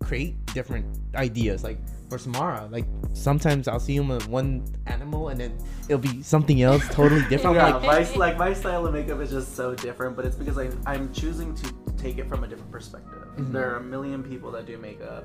[0.00, 1.62] create different ideas.
[1.62, 5.56] Like for Samara, like sometimes I'll see him with one animal, and then
[5.88, 7.56] it'll be something else totally different.
[7.56, 10.58] Yeah, like, my like my style of makeup is just so different, but it's because
[10.58, 13.22] I I'm choosing to take it from a different perspective.
[13.36, 13.52] Mhm.
[13.52, 15.24] There are a million people that do makeup.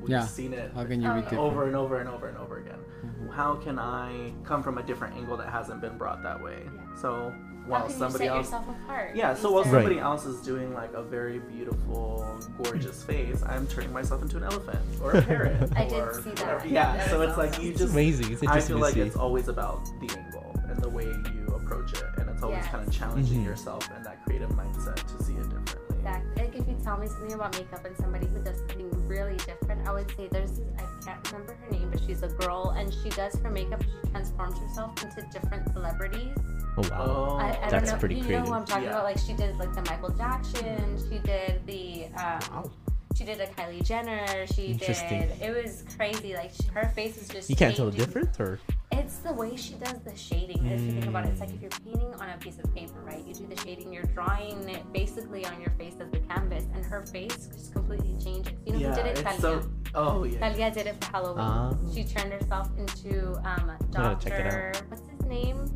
[0.00, 0.26] We've Yeah.
[0.26, 1.38] seen it How can you be different?
[1.38, 2.78] over and over and over and over again.
[3.04, 3.30] Mhm.
[3.32, 6.62] How can I come from a different angle that hasn't been brought that way?
[6.64, 6.80] Yeah.
[6.96, 7.32] So How
[7.66, 9.16] while can you somebody set else yourself apart?
[9.16, 13.42] yeah, so while instead of- somebody else is doing like a very beautiful, gorgeous face,
[13.44, 15.72] I'm turning myself into an elephant or a parrot.
[15.74, 16.40] I did or see that.
[16.40, 16.66] whatever.
[16.68, 17.64] Yeah, That so was it's like awesome.
[17.64, 18.32] you It's just amazing.
[18.32, 19.00] It's I interesting feel to like see.
[19.00, 22.68] it's always about the angle and the way you approach it, and it's always Yes.
[22.70, 23.46] kind of challenging Mhm.
[23.46, 25.75] yourself and that creative mindset to see it differently.
[26.06, 26.44] Exactly.
[26.44, 29.86] Like if you tell me something about makeup and somebody who does something really different,
[29.88, 32.92] I would say there's this, I can't remember her name, but she's a girl and
[33.02, 33.82] she does her makeup.
[33.82, 36.34] She transforms herself into different celebrities.
[36.78, 37.04] Oh wow.
[37.06, 37.98] Oh, I, I don't That's know.
[37.98, 38.90] pretty you know who I'm talking Yeah.
[38.90, 39.04] about?
[39.04, 40.98] Like she did like the Michael Jackson.
[41.10, 42.06] She did the.
[42.16, 42.70] Um, Wow.
[43.16, 44.46] She did a Kylie Jenner.
[44.48, 45.22] She Interesting.
[45.28, 45.40] did.
[45.40, 46.34] It was crazy.
[46.34, 47.48] Like she, her face is just.
[47.48, 48.60] You can't tell the difference, or
[48.98, 50.64] It's the way she does the shading.
[50.66, 52.98] If you think about it, it's like if you're painting on a piece of paper,
[53.04, 53.22] right?
[53.26, 56.84] You do the shading, you're drawing it basically on your face as the canvas, and
[56.84, 58.54] her face just completely changes.
[58.64, 59.10] You know yeah, who did it?
[59.18, 59.40] it's Talia.
[59.40, 59.70] so.
[59.94, 60.38] Oh yeah.
[60.38, 61.38] Talia did it for Halloween.
[61.40, 61.74] Ah.
[61.92, 64.72] She turned herself into um, gotta check it Doctor.
[64.88, 65.70] What's his name?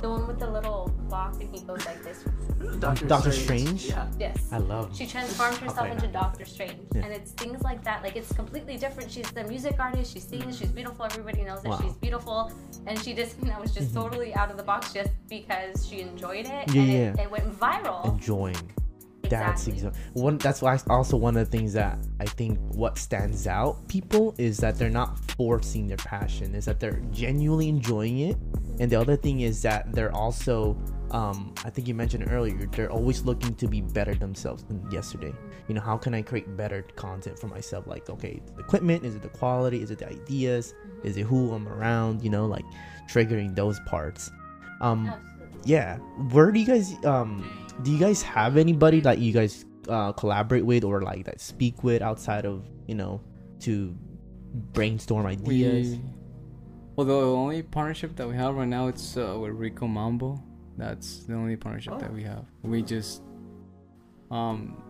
[0.00, 2.24] The one with the little box, and he goes like this.
[2.78, 3.86] Doctor, Doctor Strange?
[3.86, 4.06] Yeah.
[4.18, 4.48] Yes.
[4.50, 4.96] I love.
[4.96, 5.90] She transformed herself Okay.
[5.92, 7.02] into Doctor Strange, Yeah.
[7.04, 8.02] and it's things like that.
[8.02, 9.10] Like it's completely different.
[9.10, 10.12] She's the music artist.
[10.14, 10.56] She sings.
[10.58, 11.04] She's beautiful.
[11.04, 11.80] Everybody knows that Wow.
[11.82, 12.50] she's beautiful,
[12.86, 14.02] and she just you know was just Mhm.
[14.02, 16.98] totally out of the box just because she enjoyed it, Yeah, and yeah.
[17.12, 18.04] It, it went viral.
[18.06, 18.56] enjoying.
[19.22, 19.72] That's Exactly.
[19.74, 20.38] exactly one.
[20.38, 24.56] That's why also one of the things that I think what stands out people is
[24.58, 26.54] that they're not forcing their passion.
[26.56, 28.36] Is that they're genuinely enjoying it,
[28.80, 30.76] and the other thing is that they're also.
[31.12, 32.66] Um, I think you mentioned earlier.
[32.66, 35.34] They're always looking to be better themselves than yesterday.
[35.66, 37.86] You know, how can I create better content for myself?
[37.86, 39.82] Like, okay, the equipment is it the quality?
[39.82, 40.74] Is it the ideas?
[41.02, 42.22] Is it who I'm around?
[42.22, 42.64] You know, like
[43.08, 44.30] triggering those parts.
[44.80, 45.12] Um,
[45.64, 45.98] yeah
[46.32, 47.46] where do you guys um
[47.82, 51.84] do you guys have anybody that you guys uh collaborate with or like that speak
[51.84, 53.20] with outside of you know
[53.58, 53.94] to
[54.72, 56.00] brainstorm ideas We,
[57.06, 60.42] well, the only partnership that we have right now it's uh, with Rico Mambo.
[60.76, 62.14] That's the only partnership that Oh.
[62.14, 62.44] we have.
[62.62, 63.22] We just
[64.30, 64.82] um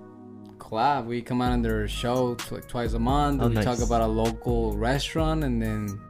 [0.58, 1.06] collab.
[1.06, 3.42] We come out on their show tw- like twice a month.
[3.42, 6.00] Oh, we talk about a local restaurant, and then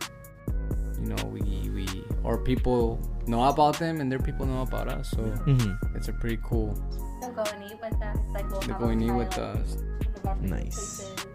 [1.01, 1.87] you know we we
[2.25, 5.11] or people know about them, and their people know about us.
[5.11, 6.75] So hmm it's a pretty cool.
[7.21, 8.17] They'll go and eat with us.
[8.35, 9.77] Like we'll They're have going them in with us.
[9.77, 10.75] one of our favorite Nice.
[10.77, 11.27] places.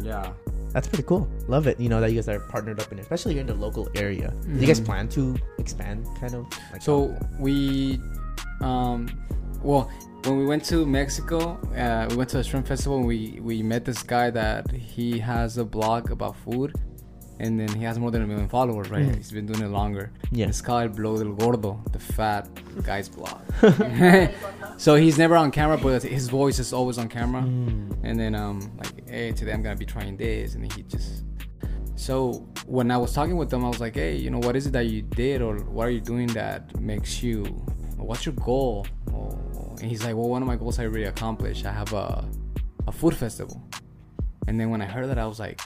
[0.00, 0.32] Yeah.
[0.72, 3.32] That's pretty cool love it you know that you guys are partnered up in especially
[3.34, 4.86] here in the local area do you guys Mhm.
[4.86, 8.00] plan to expand kind of like So we,
[8.60, 9.08] um,
[9.62, 9.90] well,
[10.24, 12.98] when we went to Mexico, uh, we went to a shrimp festival.
[12.98, 16.74] And we we met this guy that he has a blog about food,
[17.42, 18.88] and then he has more than a million followers.
[18.94, 19.06] Right?
[19.06, 19.16] Mhm.
[19.16, 20.04] He's been doing it longer.
[20.30, 20.48] Yeah.
[20.50, 22.44] It's called Blog del Gordo, the fat
[22.88, 23.40] guy's blog.
[24.84, 27.42] So he's never on camera, but his voice is always on camera.
[27.42, 27.98] Mm.
[28.06, 31.10] And then um like, hey, today I'm gonna be trying this, and he just.
[31.96, 34.64] So when I was talking with them, I was like, hey, you know, what is
[34.68, 37.44] it that you did, or what are you doing that makes you?
[38.08, 38.86] What's your goal?
[39.12, 39.38] Oh,
[39.80, 41.62] and he's like, well, one of my goals I already accomplished.
[41.66, 42.06] I have a
[42.90, 43.56] a food festival.
[44.46, 45.60] And then when I heard that, I was like,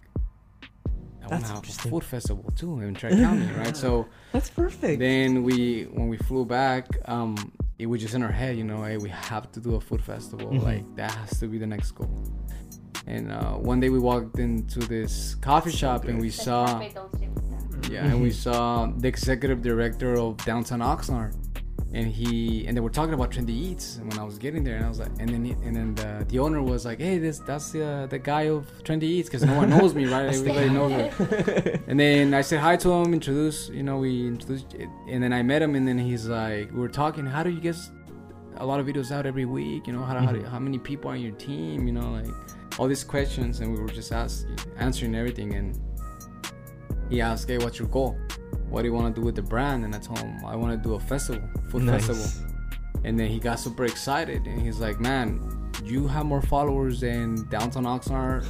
[1.25, 1.91] I want That's to have a interesting.
[1.91, 3.77] food festival too in Tri County, right?
[3.85, 7.35] So that's perfect then we when we flew back um
[7.79, 10.03] it was just in our head you know hey we have to do a food
[10.03, 10.63] festival Mhm.
[10.63, 12.23] like that has to be the next goal
[13.07, 17.11] and uh, one day we walked into this coffee shop and we saw cafe don't
[17.19, 17.91] ship with that.
[17.91, 21.33] yeah and we saw the executive director of downtown oxnard
[21.95, 24.85] and he and they were talking about Trendi Eats when I was getting there, and
[24.85, 27.39] I was like, and then he, and then the, the owner was like, hey, this
[27.39, 30.27] that's the uh, the guy of Trendi Eats because no one knows me, right?
[30.35, 31.81] Everybody knows me.
[31.87, 34.75] And then I said hi to him, introduced, you know, we introduced,
[35.09, 37.61] and then I met him, and then he's like, we are talking, how do you
[37.61, 37.77] get
[38.57, 39.87] a lot of videos out every week?
[39.87, 41.87] You know, how how, do, how many people on your team?
[41.87, 42.27] You know, like
[42.79, 44.47] all these questions, and we were just ask,
[44.79, 45.81] answering everything, and
[47.09, 48.19] he asked, hey, what's your goal?
[48.75, 49.85] What do you want to do with the brand?
[49.85, 52.07] And I told him I want to do a festival, food Nice.
[52.09, 52.51] festival.
[53.05, 55.27] And then he got super excited, and he's like, man,
[55.85, 58.43] you have more followers than Downtown Oxnard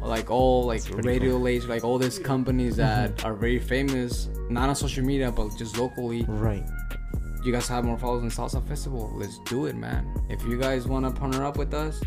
[0.00, 4.76] like all like Radio Lazer like all these companies that are very famous not on
[4.76, 6.62] social media but just locally Right.
[7.42, 10.86] you guys have more followers than salsa festival let's do it man if you guys
[10.86, 12.02] want to partner up with us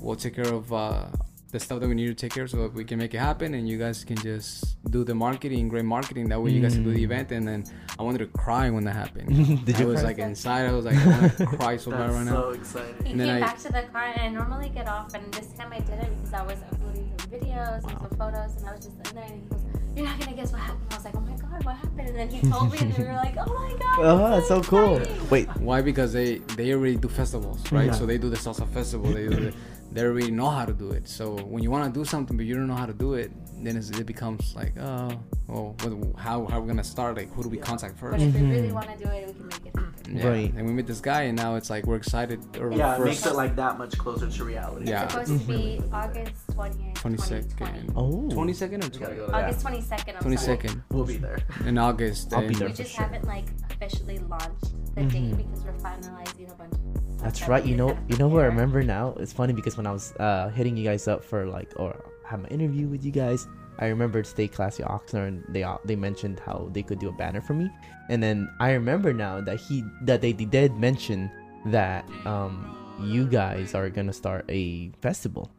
[0.00, 1.06] we'll take care of uh,
[1.50, 3.18] the stuff that we need to take care of so that we can make it
[3.18, 6.74] happen and you guys can just do the marketing great marketing that way you guys
[6.74, 7.64] can do the event and then
[7.98, 9.64] i wanted to cry when that happened Mm.
[9.66, 10.08] Did i you was cry?
[10.10, 12.48] like inside i was like i want to cry so bad That's right so now
[12.50, 13.04] exciting.
[13.04, 15.24] He And then came I- back to the car, and I normally get off, and
[15.34, 18.72] this time I didn't because I was uploading some videos and some photos, and I
[18.74, 19.62] was just in there, and he goes,
[19.96, 22.16] "You're not gonna guess what happened." I was like, "Oh my god, what happened?" And
[22.20, 24.70] then he told me, and we were like, "Oh my god!" Oh, it's that's so
[24.72, 25.00] cool.
[25.30, 25.80] Wait, Why?
[25.82, 27.86] Because they they already do festivals, right?
[27.86, 27.92] Yeah.
[27.98, 29.12] So they do the salsa festival.
[29.12, 29.54] They do the,
[29.92, 31.08] they already know how to do it.
[31.08, 33.30] So when you want to do something but you don't know how to do it,
[33.64, 35.10] then it's, it becomes like, oh,
[35.48, 37.16] well, what, how how are we gonna start?
[37.16, 38.12] Like, who do we contact first?
[38.18, 38.36] But first?
[38.36, 38.72] if we really Mhm.
[38.72, 40.16] want to do it, we can make it happen.
[40.16, 40.28] Yeah.
[40.28, 40.52] Right.
[40.56, 42.40] And we met this guy, and now it's like we're excited.
[42.58, 44.88] Or Yeah, it makes it like that much closer to reality.
[44.90, 45.04] Yeah.
[45.04, 47.56] It's supposed to be August 20th, 22nd.
[47.58, 47.92] 2020.
[47.96, 49.16] oh, twenty second or We 20?
[49.16, 49.26] go.
[49.32, 50.14] August 22nd.
[50.16, 50.58] I'm Twenty sorry.
[50.90, 51.38] We'll be there.
[51.66, 52.32] in August.
[52.32, 52.68] I'll be and- there.
[52.68, 53.04] We for just sure.
[53.04, 55.10] haven't like officially launched the Mhm.
[55.12, 56.79] date because we're finalizing a bunch of stuff
[57.22, 57.64] That's that right.
[57.66, 59.14] You know, you know who I remember now.
[59.18, 62.40] It's funny because when I was uh, hitting you guys up for like, or have
[62.40, 63.46] my interview with you guys,
[63.78, 67.40] I remembered Stay Classy Oxnard, and they they mentioned how they could do a banner
[67.40, 67.70] for me,
[68.08, 71.30] and then I remember now that he that they did mention
[71.66, 75.50] that um you guys are gonna start a festival.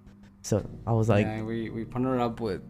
[0.43, 2.61] So I was like, yeah, we we partnered up with.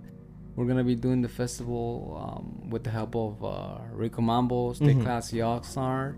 [0.56, 4.94] We're gonna be doing the festival um, with the help of uh, Rico Mambo, Stay
[4.96, 5.04] Mhm.
[5.04, 6.18] Classy Oxnard,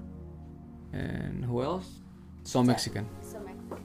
[0.91, 2.02] and who else?
[2.43, 3.07] So Mexican.
[3.21, 3.79] So Mexico.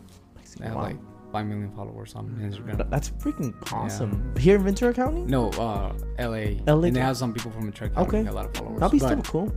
[0.59, 0.83] They have Wow.
[0.83, 0.97] like
[1.33, 2.89] five million followers on Instagram.
[2.91, 4.35] that's freaking awesome.
[4.39, 6.61] Here in Ventura County, No, uh, LA.
[6.67, 8.07] LA And they have some people from Ventura County.
[8.21, 8.27] Okay.
[8.29, 8.81] A lot of followers.
[8.81, 9.53] that'll be But- still cool.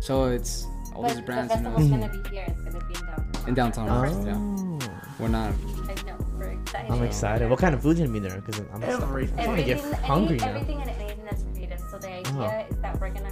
[0.00, 1.50] So it's all But these the brands.
[1.54, 2.44] You festival's know, gonna be here.
[2.48, 3.48] It's gonna be in downtown.
[3.48, 4.78] In downtown, We're right, Oh,
[5.18, 5.52] we're not.
[5.52, 6.16] I know.
[6.38, 6.90] We're excited.
[6.92, 7.50] I'm excited.
[7.50, 8.40] What kind of food's gonna be there?
[8.40, 9.38] Because I'm Everything.
[9.40, 10.48] I'm gonna get Everything, hungry any, now.
[10.60, 11.80] everything and anything that's creative.
[11.90, 12.64] So the idea Uh-huh.
[12.70, 13.30] is that we're gonna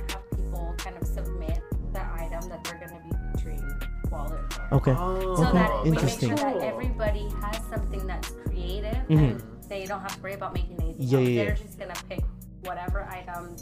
[4.14, 4.78] while.
[4.78, 4.94] Okay.
[4.96, 6.28] Oh, So Okay, that we make interesting.
[6.28, 9.18] sure that everybody has something that's creative Mhm.
[9.18, 11.62] and they don't have to worry about making anything Yeah, yeah, They're yeah.
[11.64, 12.24] just gonna pick
[12.64, 13.56] whatever item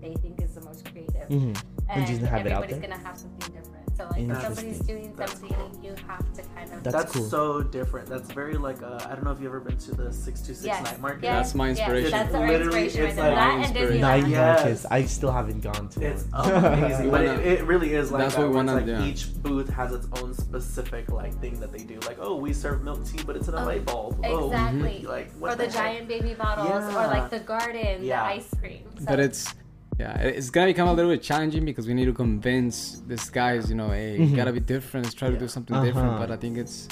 [0.00, 1.28] they think is the most creative.
[1.28, 1.52] hmm
[1.88, 2.90] And And just have it out everybody's there?
[2.90, 3.71] gonna have something different.
[4.02, 4.86] So like if somebody's Interesting.
[4.86, 7.24] doing That's something, you have to kind of That's That's, cool.
[7.24, 8.08] so different.
[8.08, 10.54] That's very like uh, I don't know if you've ever been to the six two
[10.54, 10.84] six Yes.
[10.84, 11.22] night market.
[11.24, 11.34] Yes.
[11.46, 12.10] That's my yes, inspiration.
[12.10, 13.26] That's our Literally, inspiration it's there.
[13.30, 14.00] like That and inspiration.
[14.00, 14.60] Night Yes.
[14.62, 14.86] markets.
[14.90, 18.40] I still haven't gone to It's amazing, but it, it really is like That's that,
[18.42, 19.02] what we wanna like do.
[19.04, 22.00] each booth has its own specific like thing that they do.
[22.00, 24.20] Like, oh, we serve milk tea, but it's in a Oh, light bulb.
[24.24, 25.04] Oh, exactly.
[25.06, 25.72] like what Or the heck?
[25.74, 28.22] giant baby bottles, or like the garden, Yeah.
[28.24, 28.84] the ice cream.
[28.98, 29.54] So But it's
[29.98, 33.68] yeah, it's gonna become a little bit challenging because we need to convince these guys,
[33.70, 34.30] you know, hey, Mhm.
[34.30, 35.06] you gotta be different.
[35.06, 36.08] Let's try to do something different.
[36.10, 36.18] Uh-huh.
[36.18, 36.88] But I think it's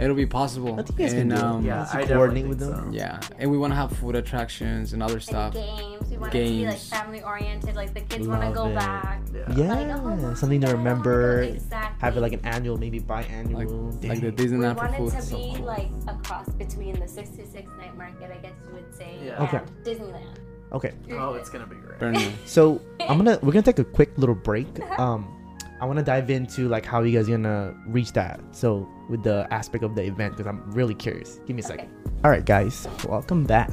[0.00, 0.72] it'll be possible.
[0.78, 2.90] I think you guys can and, do um, Yeah, Once I coordinate with them.
[2.92, 2.96] so.
[2.96, 5.52] yeah, and we want to have food attractions and other and stuff.
[5.54, 6.10] games.
[6.10, 6.88] We want it to be like Games.
[6.88, 7.74] family oriented.
[7.76, 8.74] Like the kids want to go it.
[8.74, 9.20] back.
[9.34, 9.54] Yeah.
[9.56, 11.42] Yeah, Like, oh, something to remember.
[11.42, 11.98] Exactly.
[12.00, 13.54] Have it like an annual, maybe biannual.
[13.54, 14.34] Like, like the Dang.
[14.36, 15.08] Disney we Afro want food.
[15.12, 15.66] it to so be cool.
[15.66, 19.42] like a cross between the 66 night market, I guess you would say, Yeah.
[19.42, 19.60] and Okay.
[19.84, 20.38] Disneyland.
[20.72, 21.98] Okay, Oh, it's gonna be great.
[21.98, 22.32] Burn it.
[22.46, 24.66] so I'm gonna we're gonna take a quick little break.
[24.98, 25.28] Um,
[25.80, 28.40] I want to dive into like how you guys gonna reach that.
[28.52, 31.40] So with the aspect of the event, because I'm really curious.
[31.46, 31.90] Give me a second.
[32.24, 33.70] All right, guys, welcome back.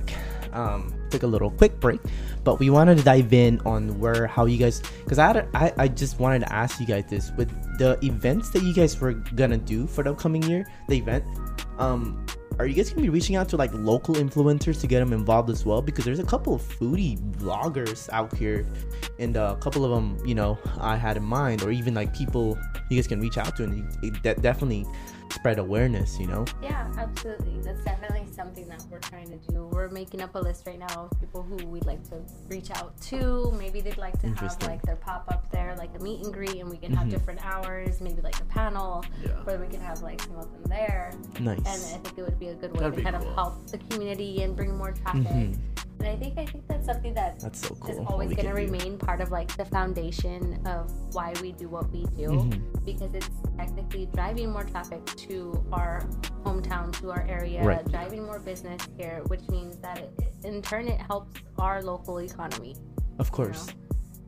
[0.51, 2.01] Um, took a little quick break,
[2.43, 5.47] but we wanted to dive in on where how you guys because I, had a-
[5.53, 8.99] I I just wanted to ask you guys this with the events that you guys
[8.99, 11.23] were gonna do for the upcoming year, the event.
[11.77, 12.25] Um,
[12.59, 15.49] are you guys gonna be reaching out to like local influencers to get them involved
[15.49, 15.81] as well?
[15.81, 18.67] Because there's a couple of foodie vloggers out here,
[19.17, 22.13] and uh, a couple of them, you know, I had in mind, or even like
[22.13, 22.57] people
[22.89, 24.85] you guys can reach out to, and de- definitely
[25.31, 26.19] spread awareness.
[26.19, 26.45] You know.
[26.61, 27.59] Yeah, absolutely.
[27.61, 29.67] That's definitely something that we're trying to do.
[29.71, 32.99] We're making up a list right now of people who we'd like to reach out
[33.03, 33.51] to.
[33.57, 36.57] Maybe they'd like to have like their pop up there, like a meet and greet,
[36.59, 37.11] and we can have Mhm.
[37.11, 39.31] different hours, maybe like a panel Yeah.
[39.43, 41.11] where we can have like some of them there.
[41.39, 41.57] Nice.
[41.59, 43.27] And I think it would be a good way That'd to kind cool.
[43.29, 45.23] of help the community and bring more traffic.
[45.23, 45.57] Mhm.
[45.99, 47.91] And I think I think that's something that That's so cool.
[47.91, 48.71] is always going to can do.
[48.71, 52.85] remain part of like the foundation of why we do what we do Mhm.
[52.85, 56.01] because it's technically driving more traffic to our
[56.45, 57.85] hometown to our area Right.
[57.89, 60.11] driving more business here which means that it,
[60.43, 62.75] in turn it helps our local economy
[63.19, 63.67] Of course.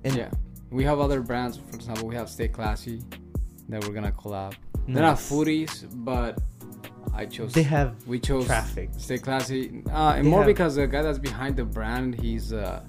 [0.04, 0.32] And yeah,
[0.70, 1.56] we have other brands.
[1.58, 2.98] For example, we have Stay Classy
[3.70, 4.54] that we're gonna collab.
[4.88, 5.30] They're not Nice.
[5.32, 5.74] foodies,
[6.10, 6.40] but
[7.14, 7.54] I chose.
[7.54, 8.90] they have we chose traffic.
[8.98, 12.52] Stay Classy, uh, and They more have- because the guy that's behind the brand, he's
[12.52, 12.82] uh,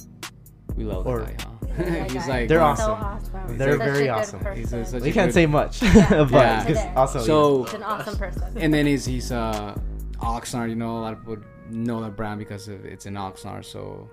[0.77, 1.49] we love Or- the guy, huh?
[1.77, 2.85] he's guys, like They're he's awesome.
[2.87, 2.93] so
[3.39, 3.59] awesome.
[3.59, 4.57] They're Such a very good awesome.
[4.57, 6.09] He's a- such we a can't good- say much, Yeah.
[6.25, 6.59] but Yeah.
[6.59, 6.93] 'cause Today.
[6.97, 9.75] also So He's an awesome person and then he's he's uh
[10.19, 10.69] Oxnard.
[10.69, 11.37] You know, a lot of people
[11.71, 13.65] know that brand because of, it's in Oxnard.
[13.65, 14.09] So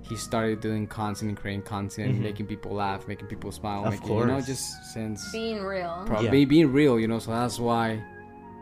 [0.00, 2.22] he started doing content and creating content, Mhm.
[2.22, 6.40] making people laugh, making people smile, Of making you know just since being real probably
[6.40, 6.44] Yeah.
[6.46, 6.98] being real.
[6.98, 8.02] You know, so that's why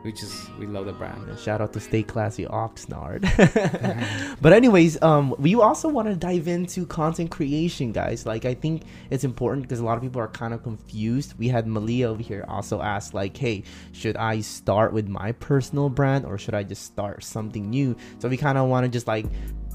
[0.02, 1.28] we just we love the brand.
[1.28, 3.22] And Shout out to Stay Classy Oxnard.
[4.40, 8.24] but anyways, um, we also want to dive into content creation, guys.
[8.24, 11.34] Like I think it's important because a lot of people are kind of confused.
[11.38, 15.88] We had Malia over here also ask like, "Hey, should I start with my personal
[15.88, 19.06] brand or should I just start something new?" So we kind of want to just
[19.06, 19.26] like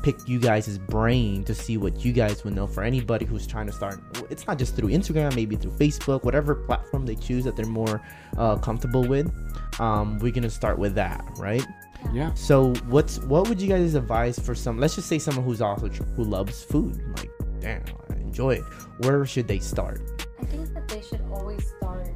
[0.05, 3.65] pick you guys' brain to see what you guys would know for anybody who's trying
[3.65, 3.99] to start.
[4.29, 8.03] It's not just through Instagram, maybe through Facebook, whatever platform they choose that they're more
[8.37, 9.33] uh, comfortable with.
[9.79, 11.65] Um, we're gonna start with that, right?
[12.13, 12.31] Yeah.
[12.35, 14.77] So what's what would you guys advise for some?
[14.79, 17.01] Let's just say someone who's also tr- who loves food.
[17.17, 18.63] Like, damn, I enjoy it.
[18.99, 20.01] Where should they start?
[20.39, 22.09] I think that they should always start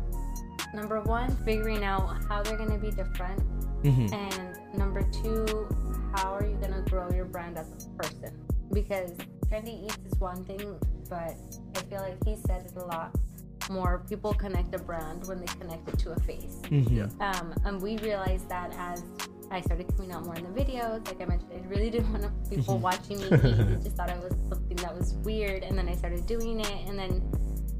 [0.76, 3.42] number one, figuring out how they're gonna be different,
[3.82, 4.14] Mm-hmm.
[4.14, 4.49] and
[4.80, 5.68] number two,
[6.16, 8.34] how are you gonna grow your brand as a person?
[8.74, 9.12] Because
[9.48, 10.78] Trendi Eats is one thing,
[11.10, 11.36] but
[11.76, 13.14] I feel like he said it a lot.
[13.70, 16.60] More people connect a brand when they connect it to a face.
[16.64, 16.96] Mm-hmm.
[16.98, 17.08] Yeah.
[17.20, 19.04] Um, and we realized that as
[19.52, 22.50] I started coming out more in the videos, like I mentioned, I really didn't want
[22.50, 22.82] people Mhm.
[22.82, 23.34] watching me eat.
[23.34, 25.64] I just thought it was something that was weird.
[25.64, 26.88] And then I started doing it.
[26.88, 27.22] And then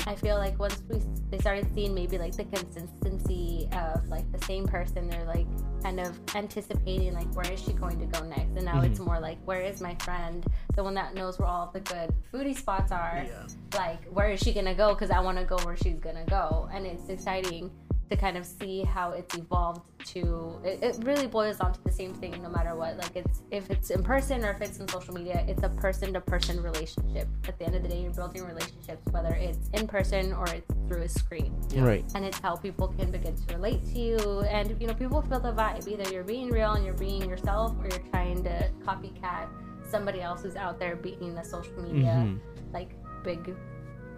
[0.08, 4.44] I feel like once we they started seeing maybe like the consistency of like the
[4.46, 5.48] same person, they're like
[5.84, 8.56] kind of anticipating like where is she going to go next?
[8.56, 9.10] And now it's mm-hmm.
[9.10, 12.56] more like where is my friend, the one that knows where all the good foodie
[12.56, 13.24] spots are.
[13.26, 13.48] Yeah.
[13.78, 14.94] like where is she gonna go?
[14.94, 16.70] Because i want to go where she's gonna go.
[16.74, 17.72] And it's exciting
[18.10, 21.92] to kind of see how it's evolved to it, it really boils down to the
[21.92, 24.88] same thing no matter what like it's if it's in person or if it's in
[24.88, 28.12] social media it's a person to person relationship at the end of the day you're
[28.14, 31.84] building relationships whether it's in person or it's through a screen Yeah.
[31.84, 32.06] Right.
[32.16, 34.18] and it's how people can begin to relate to you
[34.50, 37.76] and you know people feel the vibe either you're being real and you're being yourself
[37.80, 39.48] or you're trying to copycat
[39.88, 42.40] somebody else who's out there being the social media Mhm.
[42.74, 42.92] like
[43.24, 43.56] big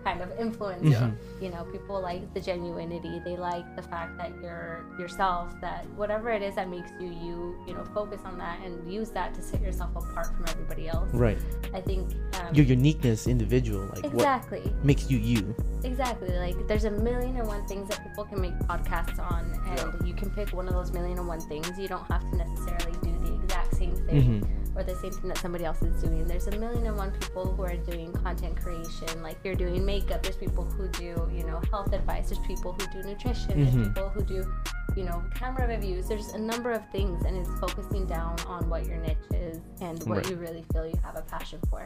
[0.04, 1.12] kind of influence Yeah.
[1.42, 6.30] you know people like the genuinity they like the fact that you're yourself that whatever
[6.32, 9.42] it is that makes you you you know focus on that and use that to
[9.42, 11.38] set yourself apart from everybody else Right.
[11.74, 15.56] i think um, Your uniqueness, individual, like exactly what makes you you.
[15.84, 16.30] Exactly.
[16.38, 20.14] Like there's a million and one things that people can make podcasts on and you
[20.14, 21.78] can pick one of those million and one things.
[21.78, 24.61] You don't have to necessarily do the exact same thing Mhm.
[24.76, 26.26] Or the same thing that somebody else is doing.
[26.28, 29.22] There's a million and one people who are doing content creation.
[29.22, 30.24] Like you're doing makeup.
[30.24, 32.30] There's people who do, you know, health advice.
[32.30, 33.52] There's people who do nutrition.
[33.52, 33.74] Mhm.
[33.74, 34.54] There's people who do,
[34.96, 36.08] you know, camera reviews.
[36.08, 40.00] There's a number of things and it's focusing down on what your niche is and
[40.04, 40.30] what Right.
[40.30, 41.86] you really feel you have a passion for.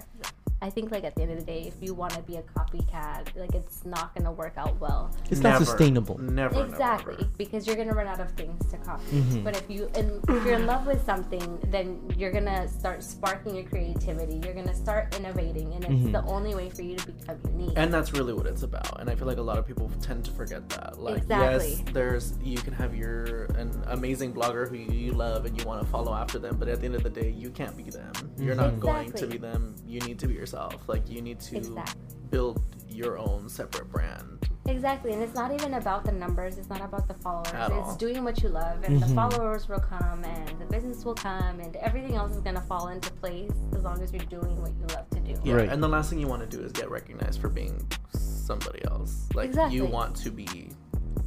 [0.61, 2.41] I think like at the end of the day, if you want to be a
[2.41, 5.11] copycat, like it's not gonna work out well.
[5.29, 6.17] It's not sustainable.
[6.17, 6.55] Never.
[6.55, 7.29] never, Exactly, never.
[7.37, 9.03] because you're gonna run out of things to copy.
[9.11, 9.43] Mhm.
[9.43, 13.55] But if you and if you're in love with something, then you're gonna start sparking
[13.55, 14.39] your creativity.
[14.43, 16.11] You're gonna start innovating, and it's Mhm.
[16.13, 17.73] the only way for you to become unique.
[17.75, 18.99] And that's really what it's about.
[19.01, 20.99] And I feel like a lot of people tend to forget that.
[20.99, 21.69] Like, Exactly.
[21.71, 25.81] yes, there's you can have your an amazing blogger who you love and you want
[25.81, 28.13] to follow after them, but at the end of the day, you can't be them.
[28.37, 29.75] You're not going to be them.
[29.85, 30.75] You need to be yourself.
[30.87, 32.01] Like, you need to Exactly.
[32.29, 34.47] build your own separate brand.
[34.67, 36.57] Exactly, and it's not even about the numbers.
[36.57, 37.47] It's not about the followers.
[37.53, 37.95] At it's all.
[37.95, 39.15] doing what you love, and the Mhm.
[39.15, 43.11] followers will come, and the business will come, and everything else is gonna fall into
[43.13, 45.33] place as long as you're doing what you love to do.
[45.43, 45.55] Yeah.
[45.55, 45.69] Right.
[45.69, 49.27] And the last thing you want to do is get recognized for being somebody else.
[49.35, 49.77] Like, Exactly.
[49.77, 50.69] you want to be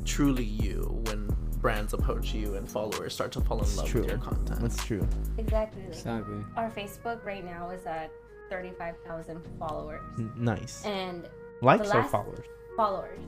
[0.05, 1.29] truly you when
[1.61, 4.01] brands approach you and followers start to fall in It's love true.
[4.03, 4.61] with your content.
[4.61, 5.07] That's true.
[5.39, 5.83] Exactly.
[5.87, 6.45] Exactly.
[6.57, 8.11] our Facebook right now is at
[8.51, 10.01] thirty-five thousand followers,
[10.37, 10.85] Nice.
[10.85, 11.29] and
[11.63, 12.47] Likes the or followers?
[12.77, 13.21] followers.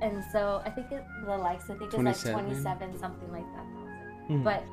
[0.00, 2.32] And so I think it, the likes, I think it's like 27.
[2.44, 3.66] 27, something like that.
[4.28, 4.42] Mhm.
[4.42, 4.64] But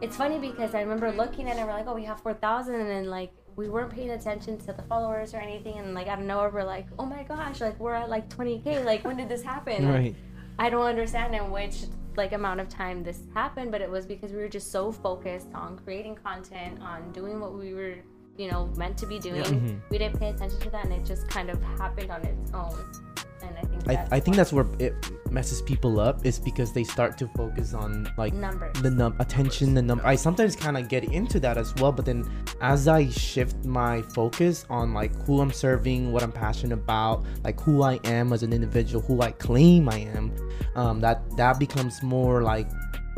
[0.00, 2.76] it's funny because I remember looking at it, we're like, oh, we have 4,000.
[2.76, 5.78] And then, like, we weren't paying attention to the followers or anything.
[5.78, 8.84] And, like, out of nowhere, we're like, oh my gosh, like, we're at like 20K.
[8.84, 9.84] Like, when did this happen?
[9.86, 10.16] Like, Right.
[10.60, 14.32] I don't understand in which like amount of time this happened, but it was because
[14.32, 17.94] we were just so focused on creating content, on doing what we were
[18.38, 19.42] you know meant to be doing.
[19.44, 19.80] Mhm.
[19.90, 22.74] We didn't pay attention to that, and it just kind of happened on its own.
[23.42, 24.94] And I think I, I think that's where it
[25.30, 28.74] messes people up is because they start to focus on like numbers.
[28.82, 32.06] the num attention the number i sometimes kind of get into that as well but
[32.06, 32.24] then
[32.62, 37.60] as i shift my focus on like who i'm serving what i'm passionate about like
[37.60, 40.32] who i am as an individual who i claim i am
[40.76, 42.68] um that that becomes more like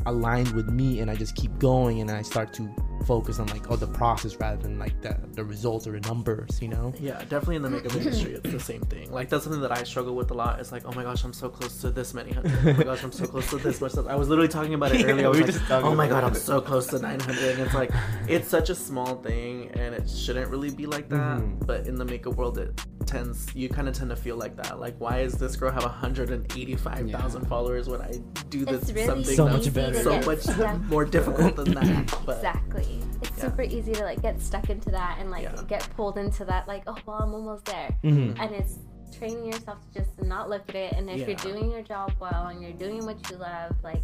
[0.07, 2.69] aligned with me and i just keep going and i start to
[3.07, 6.61] focus on like oh the process rather than like the the results or the numbers
[6.61, 9.11] you know Yeah, definitely in the makeup industry, it's the same thing.
[9.11, 10.61] Like that's something that I struggle with a lot.
[10.61, 12.53] It's like, oh my gosh, I'm so close to this many hundred.
[12.67, 13.97] Oh my gosh, I'm so close to this much.
[13.97, 15.27] I was literally talking about it earlier.
[15.27, 16.99] I was we were like, just talking oh my about god, I'm so close to
[16.99, 17.39] 900.
[17.53, 17.91] And it's like,
[18.29, 21.39] it's such a small thing, and it shouldn't really be like that.
[21.41, 21.67] Mhm.
[21.67, 24.79] But in the makeup world, it tends, you kind of tend to feel like that.
[24.79, 27.09] Like, why is this girl have 185,000
[27.43, 27.49] Yeah.
[27.49, 28.21] followers when I
[28.51, 29.90] do this It's really something So that's much better.
[29.95, 32.19] To so much stuck- more difficult than that?
[32.27, 33.01] But Exactly.
[33.23, 33.45] It's Yeah.
[33.45, 35.63] super easy to like get stuck into that and like Yeah.
[35.69, 37.91] get pulled into that like, oh well I'm almost there.
[38.05, 38.39] Mhm.
[38.41, 38.79] And it's
[39.17, 41.27] training yourself to just not look at it and if Yeah.
[41.29, 44.03] you're doing your job well and you're doing what you love, like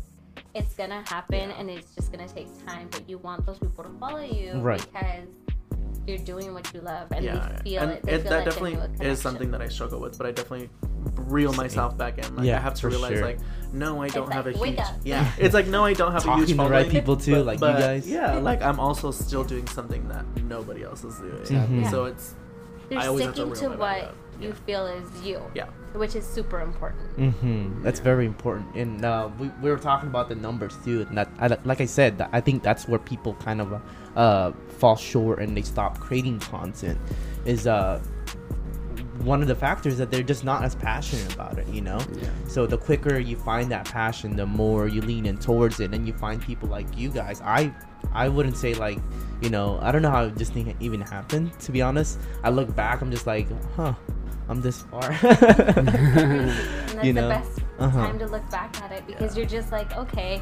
[0.54, 2.88] it's gonna happen and it's just gonna take time.
[2.90, 4.80] But you want those people to follow you Right.
[4.92, 5.28] because
[6.06, 8.02] you're doing what you love and yeah, they feel and it.
[8.02, 10.70] They it, feel that that definitely is something that I struggle with, but I definitely
[11.14, 11.56] reel Same.
[11.64, 12.36] myself back in.
[12.36, 13.24] Like Yeah, I have to realize, sure.
[13.24, 13.38] like,
[13.72, 14.78] no, I don't It's have like, a huge.
[15.04, 16.72] Yeah, it's like no, I don't have a Talking huge to the following.
[16.72, 18.08] right people too, like you guys.
[18.08, 21.38] Yeah, like I'm also still doing something that nobody else is doing.
[21.40, 21.80] Exactly.
[21.80, 21.90] Yeah.
[21.90, 22.34] So it's
[22.90, 24.14] You're I always have to sticking to reel my back what up.
[24.40, 24.54] you Yeah.
[24.66, 25.40] feel is you.
[25.54, 27.16] yeah, Which is super important.
[27.16, 27.82] Mm-hmm.
[27.82, 31.28] That's very important, and uh, we, we were talking about the numbers too, and that
[31.40, 33.78] I, like I said, I think that's where people kind of uh,
[34.16, 36.98] uh, fall short and they stop creating content.
[37.44, 38.00] Is uh,
[39.22, 41.98] one of the factors that they're just not as passionate about it, you know.
[42.20, 42.28] Yeah.
[42.48, 46.06] So the quicker you find that passion, the more you lean in towards it, and
[46.06, 47.40] you find people like you guys.
[47.42, 47.72] I
[48.12, 48.98] I wouldn't say like,
[49.40, 51.58] you know, I don't know how this thing even happened.
[51.60, 53.94] To be honest, I look back, I'm just like, huh,
[54.48, 55.10] I'm this far.
[55.22, 57.22] and that's You know?
[57.28, 58.06] the best Uh-huh.
[58.06, 59.40] time to look back at it because Yeah.
[59.42, 60.40] you're just like, okay,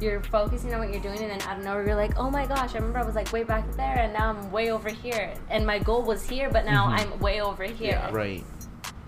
[0.00, 2.46] you're focusing on what you're doing, and then out of nowhere, you're like, oh my
[2.46, 5.32] gosh, I remember I was like way back there, and now I'm way over here,
[5.50, 7.00] and my goal was here, but now Mhm.
[7.00, 7.92] I'm way over here.
[8.02, 8.10] Yeah.
[8.12, 8.44] right,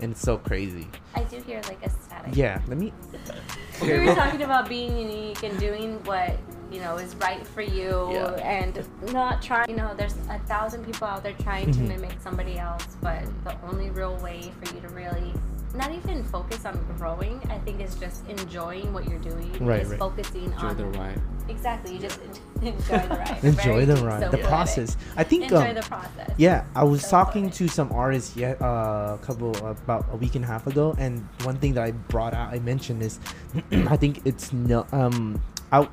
[0.01, 0.87] and it's so crazy.
[1.15, 2.35] I do hear like a static.
[2.35, 2.93] Yeah, let me.
[3.81, 6.37] We were talking about being unique and doing what
[6.71, 8.31] you know is right for you, Yeah.
[8.43, 9.69] and not trying.
[9.69, 11.87] You know, there's a thousand people out there trying to Mhm.
[11.87, 15.33] mimic somebody else, but the only real way for you to really
[15.73, 19.51] not even focus on growing, I think, is just enjoying what you're doing.
[19.63, 19.99] Right, Is right.
[19.99, 21.21] focusing Enjoy on the ride.
[21.49, 21.93] exactly.
[21.93, 22.19] You just
[22.61, 23.39] enjoy the ride.
[23.43, 24.97] Enjoy Very the ride, so the process.
[25.17, 25.43] I think.
[25.43, 26.31] Enjoy um, the process.
[26.37, 30.35] Yeah, I was So talking to some artists yet uh, a couple about a week
[30.35, 33.19] and a half ago, and one thing that I brought out, I mentioned is,
[33.71, 35.91] I think it's no um out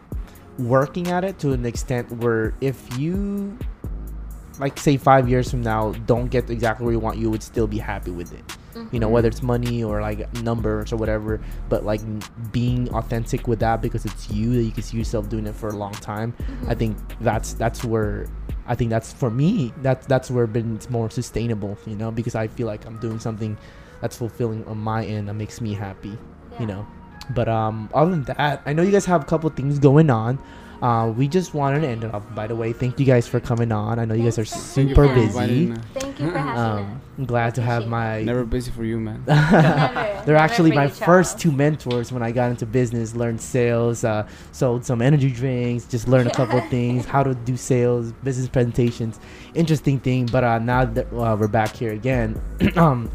[0.58, 3.56] working at it to an extent where if you
[4.58, 7.66] like say five years from now don't get exactly where you want, you would still
[7.66, 8.44] be happy with it.
[8.92, 9.12] You know, Mhm.
[9.12, 12.00] whether it's money or like numbers or whatever, but like
[12.52, 15.68] being authentic with that because it's you that you can see yourself doing it for
[15.70, 16.34] a long time.
[16.68, 16.78] I Mhm.
[16.78, 18.26] think that's that's where
[18.68, 19.72] I think that's for me.
[19.82, 23.18] That's that's where been it's more sustainable, you know, because I feel like I'm doing
[23.18, 23.56] something
[24.00, 26.16] that's fulfilling on my end that makes me happy,
[26.52, 26.60] Yeah.
[26.60, 26.86] you know.
[27.34, 30.38] But um, other than that, I know you guys have a couple things going on.
[30.82, 32.22] Uh, we just wanted to end it off.
[32.34, 33.98] By the way, thank you guys for coming on.
[33.98, 35.38] I know you guys are Thanks for super having busy.
[35.66, 37.00] Inviting, Thank you for having Um, us.
[37.18, 38.22] I'm glad to have my.
[38.22, 39.22] Never busy for you, man.
[39.26, 43.14] Never- They're actually my first two mentors when I got into business.
[43.14, 47.34] Learned sales, uh, sold some energy drinks, just learned a couple of things, how to
[47.34, 49.20] do sales, business presentations.
[49.54, 52.40] Interesting thing, but uh, now that uh, we're back here again,
[52.76, 53.10] um,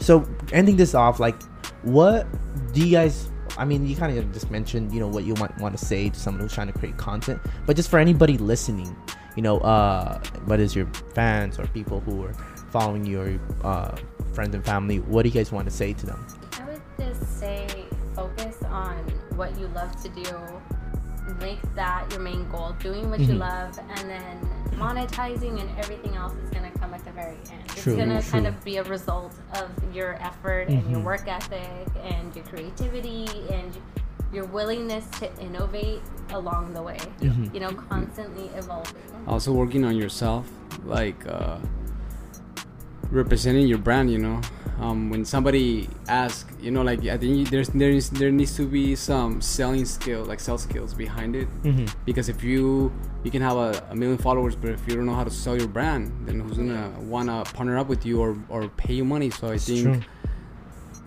[0.00, 1.40] so ending this off, like,
[1.82, 2.26] what
[2.72, 3.30] do you guys?
[3.58, 6.10] I mean, you kind of just mentioned, you know, what you might want to say
[6.10, 8.94] to someone who's trying to create content, but just for anybody listening,
[9.34, 12.34] you know, uh, what is your fans or people who are
[12.70, 13.96] following you or uh,
[14.32, 15.00] friends and family?
[15.00, 16.26] What do you guys want to say to them?
[16.58, 17.66] I would just say
[18.14, 18.96] focus on
[19.36, 20.75] what you love to do.
[21.40, 22.74] Make that your main goal.
[22.80, 23.38] Doing what you Mhm.
[23.40, 24.38] love, and then
[24.78, 27.66] monetizing and everything else is gonna come at the very end.
[27.68, 31.04] True, it's gonna kind of be a result of your effort and your Mhm.
[31.04, 33.76] work ethic and your creativity and
[34.32, 36.98] your willingness to innovate along the way.
[37.20, 37.52] Mhm.
[37.54, 38.94] You know, constantly evolving.
[39.26, 40.48] also working on yourself
[40.84, 41.56] like uh,
[43.10, 44.40] representing your brand you know
[44.78, 48.94] um, when somebody asks you know like i think there's there's there needs to be
[48.94, 51.88] some selling skill like sell skills behind it Mhm.
[52.04, 52.92] because if you
[53.24, 55.56] you can have a, a million followers but if you don't know how to sell
[55.56, 59.30] your brand then who's gonna wanna partner up with you or, or pay you money
[59.30, 60.00] so i It's think true.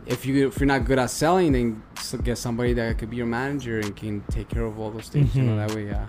[0.05, 1.83] if you if you're not good at selling then
[2.23, 5.35] get somebody that could be your manager and can take care of all those things
[5.35, 5.67] you know Mhm.
[5.67, 6.07] that way yeah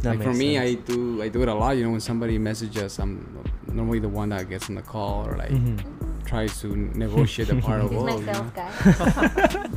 [0.00, 1.76] That like for makes me, I do I do it a lot.
[1.76, 5.36] You know, when somebody messages, I'm normally the one that gets on the call or
[5.36, 5.80] like Mhm.
[6.26, 8.50] tries to negotiate the part of He's my you know.
[8.54, 8.70] guy.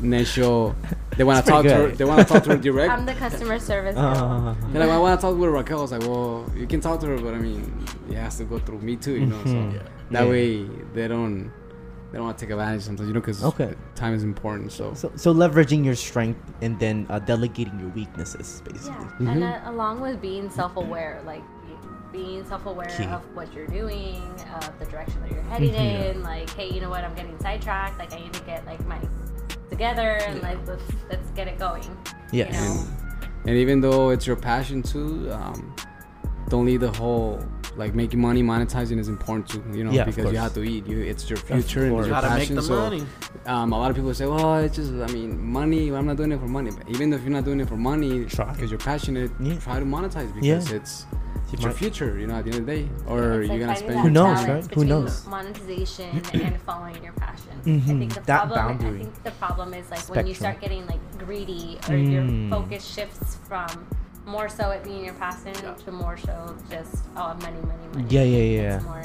[0.02, 0.76] And then she'll
[1.18, 1.96] they want to talk pretty to her.
[1.96, 2.92] They want to talk to her direct.
[2.94, 3.96] I'm the customer service.
[3.98, 5.80] Uh, They're like, well, I want to talk with Raquel.
[5.80, 7.72] I was like, well, you can talk to her, but I mean,
[8.10, 9.38] it has to go through me too, you know.
[9.38, 9.46] Mhm.
[9.46, 9.82] So Yeah.
[10.12, 10.30] that Yeah.
[10.30, 11.52] way they don't
[12.12, 13.74] they don't want to take advantage sometimes, you know, because Okay.
[13.96, 14.72] time is important.
[14.72, 19.06] So, so, so leveraging your strength and then uh, delegating your weaknesses, basically.
[19.20, 19.68] Yeah, and Mhm.
[19.68, 21.44] uh, along with being self-aware, like
[22.14, 23.04] being self-aware Key.
[23.06, 24.22] of what you're doing,
[24.62, 26.16] of the direction that you're heading Mhm.
[26.16, 26.24] in.
[26.24, 27.04] Like, hey, you know what?
[27.04, 28.00] I'm getting sidetracked.
[28.00, 28.98] Like, I need to get like my
[29.70, 31.84] together and like let's let's get it going.
[32.32, 32.54] Yes.
[32.56, 32.88] You know?
[33.46, 35.76] and even though it's your passion too, um,
[36.50, 37.40] don't leave the whole
[37.78, 39.64] like making money, monetizing is important too.
[39.72, 40.88] You know, Yeah, because you have to eat.
[40.88, 42.62] You, it's your future and it's your Gotta passion.
[42.62, 43.00] so,
[43.46, 45.90] um, a lot of people say, well, it's just, I mean, money.
[45.94, 46.72] I'm not doing it for money.
[46.72, 49.56] But even if you're not doing it for money, because you're passionate, Yeah.
[49.60, 50.76] try to monetize because Yeah.
[50.78, 51.06] it's
[51.54, 52.20] it's your future.
[52.20, 53.98] You know, at the end of the day, or It's you're like gonna finding spend.
[53.98, 54.74] that Who knows, right?
[54.74, 55.26] Who knows?
[55.28, 57.52] Monetization and following your passion.
[57.66, 58.00] I Mhm.
[58.00, 58.76] think the That problem.
[58.76, 62.12] I think the problem is like when you start getting like greedy or Mm.
[62.12, 63.68] your focus shifts from
[64.28, 65.74] more so it being your passion Yeah.
[65.74, 68.06] to more so just oh money, money, money.
[68.10, 68.76] Yeah, yeah, yeah.
[68.76, 69.04] It's more.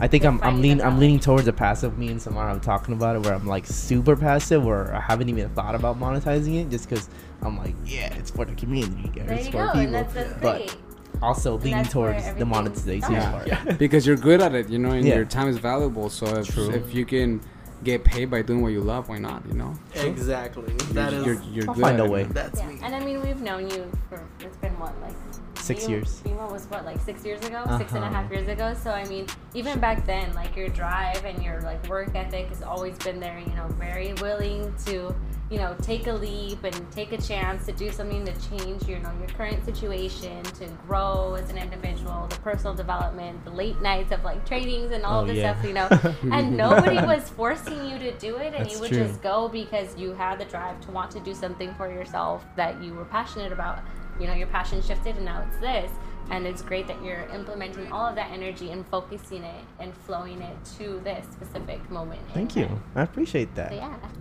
[0.00, 1.98] I think I'm I'm leaning I'm leaning towards the passive.
[1.98, 5.28] Me and Samara are talking about it, where I'm like super passive, where I haven't
[5.28, 7.08] even thought about monetizing it, just because
[7.42, 9.80] I'm like, yeah, it's for the community, or There it's you for go, people.
[9.80, 10.76] and that's, that's But great.
[11.22, 13.26] also And leaning that's towards the monetization starts.
[13.26, 13.46] part.
[13.48, 13.72] Yeah.
[13.78, 15.16] because you're good at it, you know, and Yeah.
[15.16, 16.08] your time is valuable.
[16.08, 16.70] So if, True.
[16.70, 17.40] if you can
[17.84, 19.42] get paid by doing what you love, why not?
[19.46, 20.72] You know, Exactly.
[20.92, 21.26] You're, is.
[21.26, 22.24] you're, you're I'll good find a way.
[22.24, 22.78] That's Yeah, me.
[22.82, 25.14] and I mean we've known you for it's been what like
[25.58, 26.22] Six Vemma- years.
[26.24, 28.22] Vemma was what like six years ago, six and a Uh-huh.
[28.22, 28.74] half years ago.
[28.82, 32.62] So I mean, even back then, like your drive and your like work ethic has
[32.62, 33.38] always been there.
[33.38, 35.14] You know, very willing to
[35.52, 38.98] you know take a leap and take a chance to do something to change you
[39.00, 44.12] know your current situation, to grow as an individual, the personal development, the late nights
[44.12, 45.52] of like trainings and all Oh, this yeah.
[45.52, 45.66] stuff.
[45.66, 49.00] You know, and nobody was forcing you to do it, and That's you would true.
[49.06, 52.82] just go because you had the drive to want to do something for yourself that
[52.82, 53.80] you were passionate about.
[54.18, 55.90] You know, your passion shifted and now it's this.
[56.30, 60.40] And it's great that you're implementing all of that energy and focusing it and flowing
[60.40, 62.20] it to this specific moment.
[62.32, 62.66] Thank you.
[62.66, 62.82] time.
[62.94, 63.70] I appreciate that.
[63.70, 63.76] So,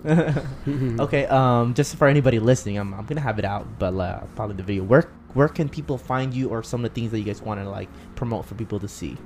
[0.06, 0.96] yeah.
[1.04, 4.56] okay, um, just for anybody listening, I'm, I'm gonna have it out, but uh, probably
[4.58, 4.84] the video.
[4.84, 7.62] Where where can people find you, or some of the things that you guys want
[7.62, 9.12] to like promote for people to see?
[9.12, 9.18] You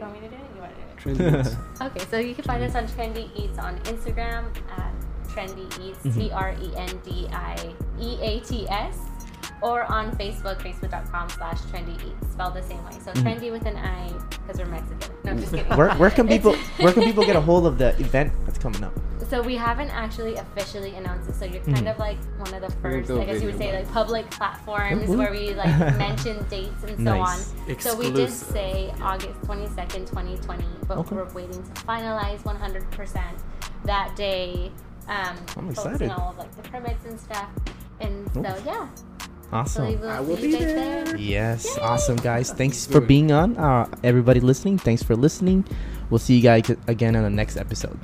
[0.00, 0.40] want me to do it?
[0.54, 0.72] You want
[1.04, 1.34] to do it?
[1.34, 1.56] Trendi Eats.
[1.82, 4.44] Okay, so you can find us on Trendi Eats on Instagram
[4.78, 4.92] at
[5.28, 6.14] Trendi Eats, Mhm.
[6.14, 8.96] T R E N D I E A T S,
[9.62, 12.92] or on Facebook, facebook.com slash Trendi Eats, spelled the same way.
[13.04, 13.22] So Mhm.
[13.22, 14.12] trendy with an I
[14.46, 15.14] because we're Mexican.
[15.24, 15.76] No, I'm just kidding.
[15.76, 18.82] where where can people where can people get a hold of the event that's coming
[18.84, 18.92] up?
[19.30, 21.34] So we haven't actually officially announced it.
[21.36, 21.92] So you're kind Mhm.
[21.92, 25.16] of like one of the first, I guess you would say, like public platforms Ooh.
[25.16, 27.54] where we like mention dates and so Nice.
[27.68, 27.78] on.
[27.80, 28.48] So we did Exclusive.
[28.52, 31.16] say August 22nd, 2020, but Okay.
[31.16, 33.38] we're waiting to finalize 100%
[33.84, 34.70] that day.
[35.08, 36.10] Um, I'm focusing excited.
[36.10, 37.48] on all of like the permits and stuff.
[38.00, 38.62] And so Oof.
[38.66, 38.86] yeah,
[39.62, 40.00] so we Awesome.
[40.00, 41.04] will I will be there.
[41.04, 41.16] there.
[41.16, 41.82] Yes, Yay!
[41.82, 42.50] awesome guys.
[42.50, 43.56] Thanks for being on.
[43.56, 45.64] Uh, everybody listening, thanks for listening.
[46.10, 47.98] We'll see you guys again on the next episode.